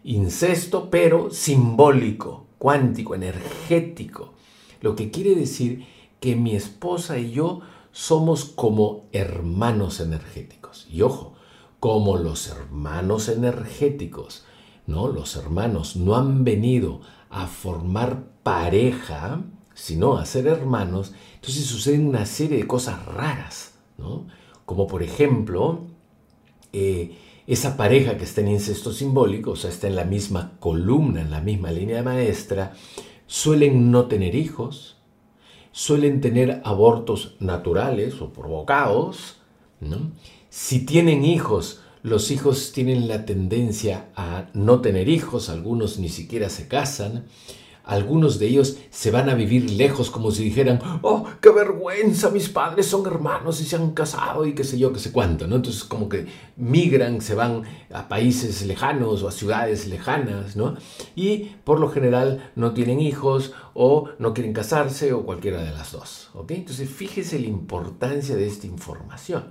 Incesto, 0.03 0.89
pero 0.91 1.31
simbólico, 1.31 2.47
cuántico, 2.59 3.15
energético. 3.15 4.33
Lo 4.81 4.97
que 4.97 5.11
quiere 5.11 5.35
decir 5.35 5.87
que 6.19 6.35
mi 6.35 6.57
esposa 6.57 7.19
y 7.19 7.31
yo 7.31 7.61
somos 7.93 8.47
como 8.47 9.05
hermanos 9.13 10.01
energéticos. 10.01 10.89
Y 10.91 11.03
ojo, 11.03 11.35
como 11.79 12.17
los 12.17 12.49
hermanos 12.49 13.29
energéticos, 13.29 14.47
¿no? 14.87 15.09
Los 15.09 15.37
hermanos 15.37 15.97
no 15.97 16.17
han 16.17 16.43
venido 16.43 17.03
a 17.29 17.47
formar 17.47 18.31
pareja, 18.43 19.43
sino 19.81 20.19
a 20.19 20.27
ser 20.27 20.47
hermanos, 20.47 21.15
entonces 21.37 21.65
suceden 21.65 22.07
una 22.07 22.27
serie 22.27 22.59
de 22.59 22.67
cosas 22.67 23.03
raras, 23.07 23.73
¿no? 23.97 24.27
Como 24.67 24.87
por 24.87 25.03
ejemplo, 25.03 25.87
eh, 26.75 27.17
esa 27.47 27.79
pareja 27.79 28.19
que 28.19 28.25
está 28.25 28.43
en 28.43 28.49
incesto 28.49 28.93
simbólico, 28.93 29.53
o 29.53 29.57
sea, 29.57 29.71
está 29.71 29.87
en 29.87 29.97
la 29.97 30.05
misma 30.05 30.53
columna, 30.61 31.23
en 31.23 31.31
la 31.31 31.41
misma 31.41 31.73
línea 31.73 32.03
maestra, 32.03 32.75
suelen 33.27 33.91
no 33.91 34.05
tener 34.05 34.35
hijos, 34.35 34.99
suelen 35.73 36.21
tener 36.21 36.61
abortos 36.63 37.37
naturales 37.41 38.21
o 38.21 38.35
provocados, 38.35 39.39
¿no? 39.81 40.13
Si 40.51 40.85
tienen 40.85 41.25
hijos, 41.25 41.81
los 42.03 42.31
hijos 42.31 42.73
tienen 42.73 43.09
la 43.09 43.25
tendencia 43.25 44.11
a 44.15 44.51
no 44.53 44.83
tener 44.83 45.09
hijos, 45.09 45.49
algunos 45.49 45.99
ni 45.99 46.11
siquiera 46.11 46.51
se 46.51 46.69
casan, 46.69 47.25
algunos 47.91 48.39
de 48.39 48.47
ellos 48.47 48.79
se 48.91 49.11
van 49.11 49.29
a 49.29 49.35
vivir 49.35 49.69
lejos 49.73 50.11
como 50.11 50.31
si 50.31 50.45
dijeran, 50.45 50.81
oh, 51.03 51.27
qué 51.41 51.51
vergüenza, 51.51 52.31
mis 52.31 52.49
padres 52.49 52.87
son 52.87 53.05
hermanos 53.05 53.61
y 53.61 53.65
se 53.65 53.75
han 53.75 53.91
casado 53.91 54.47
y 54.47 54.55
qué 54.55 54.63
sé 54.63 54.79
yo, 54.79 54.93
qué 54.93 55.01
sé 55.01 55.11
cuánto, 55.11 55.49
¿no? 55.49 55.57
Entonces 55.57 55.83
como 55.83 56.09
que 56.09 56.27
migran, 56.57 57.21
se 57.21 57.35
van 57.35 57.65
a 57.93 58.09
países 58.09 58.65
lejanos 58.65 59.25
o 59.25 59.29
a 59.29 59.33
ciudades 59.33 59.89
lejanas, 59.89 60.55
¿no? 60.55 60.77
Y 61.17 61.51
por 61.65 61.81
lo 61.81 61.91
general 61.91 62.53
no 62.55 62.75
tienen 62.75 63.01
hijos 63.01 63.55
o 63.75 64.11
no 64.21 64.35
quieren 64.35 64.53
casarse 64.53 65.13
o 65.13 65.27
cualquiera 65.27 65.61
de 65.61 65.73
las 65.73 65.91
dos, 65.91 66.31
¿ok? 66.35 66.53
Entonces 66.53 66.89
fíjese 66.89 67.41
la 67.41 67.49
importancia 67.49 68.37
de 68.37 68.47
esta 68.47 68.69
información. 68.69 69.47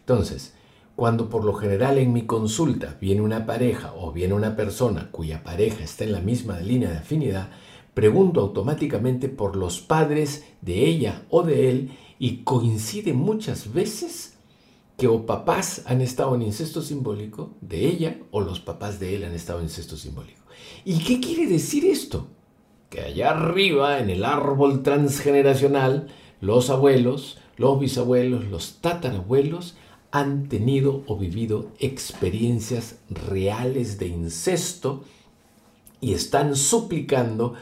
Entonces, 0.00 0.54
cuando 0.96 1.28
por 1.28 1.44
lo 1.44 1.54
general 1.54 1.98
en 1.98 2.12
mi 2.12 2.22
consulta 2.22 2.96
viene 3.00 3.20
una 3.20 3.46
pareja 3.46 3.92
o 3.94 4.10
viene 4.10 4.34
una 4.34 4.56
persona 4.56 5.08
cuya 5.12 5.44
pareja 5.44 5.84
está 5.84 6.02
en 6.02 6.12
la 6.12 6.20
misma 6.20 6.58
línea 6.58 6.90
de 6.90 6.96
afinidad, 6.96 7.50
pregunto 7.96 8.42
automáticamente 8.42 9.30
por 9.30 9.56
los 9.56 9.80
padres 9.80 10.44
de 10.60 10.84
ella 10.84 11.22
o 11.30 11.42
de 11.42 11.70
él 11.70 11.96
y 12.18 12.42
coincide 12.44 13.14
muchas 13.14 13.72
veces 13.72 14.36
que 14.98 15.08
o 15.08 15.24
papás 15.24 15.80
han 15.86 16.02
estado 16.02 16.34
en 16.34 16.42
incesto 16.42 16.82
simbólico 16.82 17.54
de 17.62 17.86
ella 17.86 18.18
o 18.32 18.42
los 18.42 18.60
papás 18.60 19.00
de 19.00 19.16
él 19.16 19.24
han 19.24 19.32
estado 19.32 19.60
en 19.60 19.64
incesto 19.64 19.96
simbólico. 19.96 20.42
¿Y 20.84 20.98
qué 20.98 21.20
quiere 21.20 21.46
decir 21.46 21.86
esto? 21.86 22.26
Que 22.90 23.00
allá 23.00 23.30
arriba 23.30 23.98
en 23.98 24.10
el 24.10 24.26
árbol 24.26 24.82
transgeneracional, 24.82 26.08
los 26.42 26.68
abuelos, 26.68 27.38
los 27.56 27.80
bisabuelos, 27.80 28.44
los 28.44 28.82
tatarabuelos 28.82 29.74
han 30.10 30.50
tenido 30.50 31.02
o 31.06 31.16
vivido 31.16 31.70
experiencias 31.78 32.98
reales 33.08 33.98
de 33.98 34.08
incesto 34.08 35.02
y 36.02 36.12
están 36.12 36.56
suplicando 36.56 37.54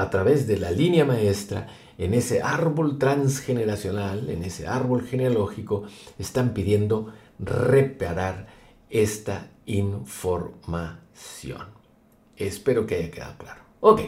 a 0.00 0.10
través 0.10 0.46
de 0.46 0.58
la 0.58 0.70
línea 0.70 1.04
maestra, 1.04 1.68
en 1.98 2.14
ese 2.14 2.42
árbol 2.42 2.98
transgeneracional, 2.98 4.30
en 4.30 4.44
ese 4.44 4.66
árbol 4.66 5.06
genealógico, 5.06 5.84
están 6.18 6.54
pidiendo 6.54 7.12
reparar 7.38 8.46
esta 8.88 9.50
información. 9.66 11.66
Espero 12.36 12.86
que 12.86 12.96
haya 12.96 13.10
quedado 13.10 13.38
claro. 13.38 13.60
Ok, 13.80 14.00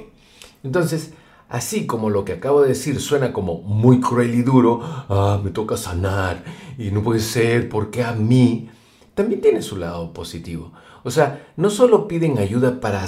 entonces 0.63 1.13
Así 1.53 1.87
como 1.87 2.09
lo 2.09 2.25
que 2.25 2.33
acabo 2.33 2.63
de 2.63 2.69
decir 2.69 2.99
suena 2.99 3.31
como 3.31 3.61
muy 3.61 4.01
cruel 4.01 4.35
y 4.35 4.41
duro, 4.41 4.81
ah, 4.83 5.39
me 5.45 5.51
toca 5.51 5.77
sanar 5.77 6.43
y 6.79 6.91
no 6.91 7.03
puede 7.03 7.21
ser, 7.21 7.69
porque 7.69 8.03
a 8.03 8.13
mí? 8.13 8.71
También 9.13 9.43
tiene 9.43 9.61
su 9.61 9.77
lado 9.77 10.15
positivo. 10.15 10.73
O 11.05 11.11
sea, 11.11 11.53
no 11.57 11.69
solo 11.71 12.07
piden 12.07 12.39
ayuda 12.39 12.81
para 12.81 13.05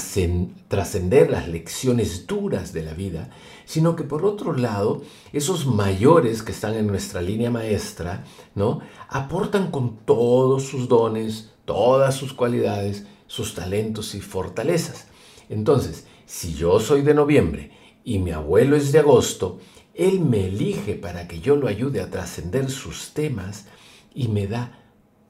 trascender 0.68 1.30
las 1.30 1.48
lecciones 1.48 2.26
duras 2.26 2.72
de 2.72 2.83
la 2.83 2.92
vida, 2.92 3.30
sino 3.66 3.94
que 3.94 4.02
por 4.02 4.24
otro 4.24 4.52
lado, 4.52 5.02
esos 5.33 5.66
mayores 5.66 6.42
que 6.42 6.52
están 6.52 6.74
en 6.74 6.88
nuestra 6.88 7.22
línea 7.22 7.50
maestra, 7.50 8.24
¿no? 8.54 8.80
Aportan 9.09 9.70
con 9.70 9.98
todos 10.04 10.64
sus 10.64 10.88
dones, 10.88 11.52
todas 11.64 12.16
sus 12.16 12.33
cualidades, 12.33 13.07
sus 13.28 13.54
talentos 13.54 14.14
y 14.14 14.20
fortalezas. 14.20 15.07
Entonces, 15.48 16.07
si 16.26 16.54
yo 16.54 16.80
soy 16.80 17.02
de 17.02 17.14
noviembre 17.14 17.70
y 18.02 18.18
mi 18.18 18.33
abuelo 18.33 18.76
es 18.76 18.90
de 18.90 18.98
agosto, 18.98 19.61
él 19.94 20.20
me 20.20 20.46
elige 20.48 20.94
para 20.94 21.28
que 21.28 21.40
yo 21.40 21.54
lo 21.54 21.68
ayude 21.68 22.00
a 22.00 22.11
trascender 22.11 22.70
sus 22.70 23.14
temas 23.14 23.66
y 24.12 24.28
me 24.28 24.48
da 24.48 24.80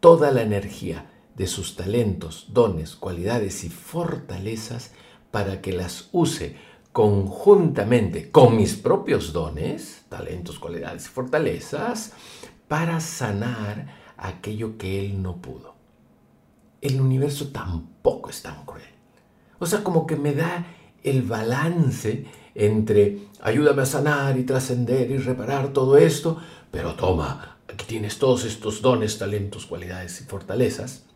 toda 0.01 0.31
la 0.31 0.43
energía 0.43 1.11
de 1.37 1.47
sus 1.47 1.77
talentos, 1.77 2.47
dones, 2.53 2.95
cualidades 2.95 3.65
y 3.65 3.69
fortalezas 3.69 4.93
para 5.31 5.61
que 5.61 5.73
las 5.73 6.09
use 6.13 6.57
conjuntamente 6.93 8.31
con 8.31 8.57
mis 8.57 8.77
propios 8.77 9.33
dones, 9.33 10.05
talentos, 10.09 10.61
cualidades 10.61 11.07
y 11.07 11.09
fortalezas, 11.09 12.13
para 12.69 13.01
sanar 13.01 13.89
aquello 14.17 14.79
que 14.79 15.01
él 15.01 15.21
no 15.21 15.39
pudo. 15.43 15.75
El 16.81 17.01
universo 17.01 17.49
tampoco 17.49 18.31
es 18.31 18.43
tan 18.43 18.65
cruel. 18.65 18.85
O 19.59 19.67
sea, 19.67 19.83
como 19.83 20.07
que 20.07 20.17
me 20.17 20.35
da 20.35 20.67
el 21.03 21.23
balance 21.23 22.27
entre 22.55 23.19
ayúdame 23.41 23.83
a 23.83 23.87
sanar 23.87 24.39
y 24.39 24.45
trascender 24.45 25.11
y 25.11 25.19
reparar 25.19 25.73
todo 25.73 25.97
esto, 25.99 26.39
pero 26.71 26.95
toma, 26.95 27.59
aquí 27.67 27.87
tienes 27.87 28.19
todos 28.19 28.45
estos 28.45 28.81
dones, 28.83 29.19
talentos, 29.19 29.67
cualidades 29.67 30.21
y 30.21 30.25
fortalezas 30.25 31.07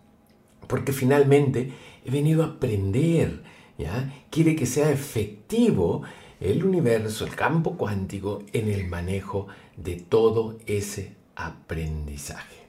porque 0.69 0.93
finalmente 0.93 1.73
he 2.05 2.11
venido 2.11 2.45
a 2.45 2.47
aprender, 2.47 3.43
¿ya? 3.79 4.15
Quiere 4.31 4.55
que 4.55 4.67
sea 4.67 4.91
efectivo 4.91 6.03
el 6.41 6.65
universo, 6.65 7.25
el 7.25 7.35
campo 7.35 7.77
cuántico, 7.77 8.43
en 8.53 8.69
el 8.69 8.87
manejo 8.87 9.49
de 9.77 9.97
todo 9.97 10.59
ese 10.67 11.17
aprendizaje. 11.35 12.69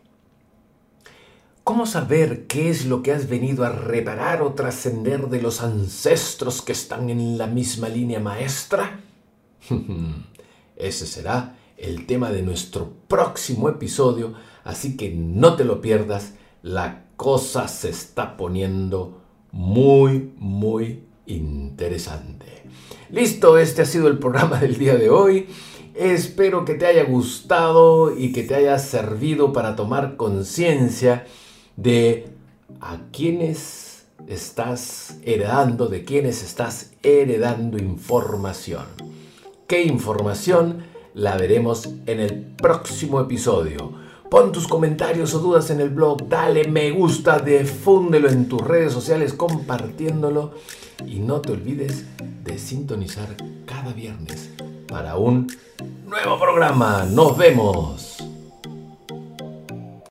¿Cómo 1.64 1.86
saber 1.86 2.48
qué 2.48 2.72
es 2.72 2.88
lo 2.88 3.04
que 3.04 3.12
has 3.12 3.30
venido 3.30 3.64
a 3.64 3.70
reparar 3.70 4.42
o 4.42 4.54
trascender 4.54 5.28
de 5.28 5.40
los 5.40 5.62
ancestros 5.62 6.64
que 6.64 6.72
están 6.72 7.12
en 7.12 7.38
la 7.38 7.46
misma 7.46 7.90
línea 7.90 8.20
maestra? 8.20 9.02
Ese 10.76 11.06
será 11.06 11.58
el 11.78 12.08
tema 12.08 12.32
de 12.32 12.42
nuestro 12.42 12.92
próximo 13.08 13.70
episodio, 13.70 14.34
así 14.64 14.98
que 14.98 15.12
no 15.12 15.56
te 15.56 15.64
lo 15.64 15.80
pierdas. 15.80 16.34
La 16.62 17.06
cosa 17.16 17.68
se 17.68 17.90
está 17.90 18.36
poniendo 18.36 19.22
muy, 19.52 20.34
muy 20.38 21.04
interesante. 21.26 22.64
Listo, 23.10 23.58
este 23.58 23.84
ha 23.84 23.86
sido 23.86 24.08
el 24.08 24.20
programa 24.20 24.60
del 24.60 24.78
día 24.78 24.96
de 24.96 25.10
hoy. 25.10 25.48
Espero 25.96 26.66
que 26.66 26.76
te 26.76 26.86
haya 26.86 27.04
gustado 27.04 28.18
y 28.18 28.32
que 28.32 28.44
te 28.44 28.56
haya 28.56 28.78
servido 28.78 29.54
para 29.54 29.76
tomar 29.76 30.18
conciencia 30.18 31.26
de 31.76 32.28
a 32.82 33.00
quienes 33.12 34.06
estás 34.28 35.18
heredando, 35.24 35.88
de 35.88 36.04
quienes 36.04 36.44
estás 36.44 36.92
heredando 37.04 37.78
información. 37.78 38.86
¿Qué 39.68 39.84
información? 39.84 40.84
La 41.14 41.38
veremos 41.38 41.90
en 42.06 42.20
el 42.20 42.34
próximo 42.34 43.20
episodio. 43.22 44.09
Pon 44.30 44.52
tus 44.52 44.68
comentarios 44.68 45.34
o 45.34 45.40
dudas 45.40 45.72
en 45.72 45.82
el 45.82 45.90
blog, 45.90 46.28
dale 46.30 46.68
me 46.68 46.92
gusta, 46.92 47.40
difúndelo 47.40 48.30
en 48.30 48.48
tus 48.48 48.62
redes 48.62 48.94
sociales 48.94 49.34
compartiéndolo 49.34 50.52
y 51.04 51.20
no 51.20 51.42
te 51.42 51.54
olvides 51.54 52.06
de 52.44 52.60
sintonizar 52.60 53.36
cada 53.66 53.92
viernes 53.92 54.52
para 54.88 55.18
un 55.18 55.48
nuevo 56.06 56.40
programa. 56.40 57.06
Nos 57.06 57.36
vemos. 57.40 58.29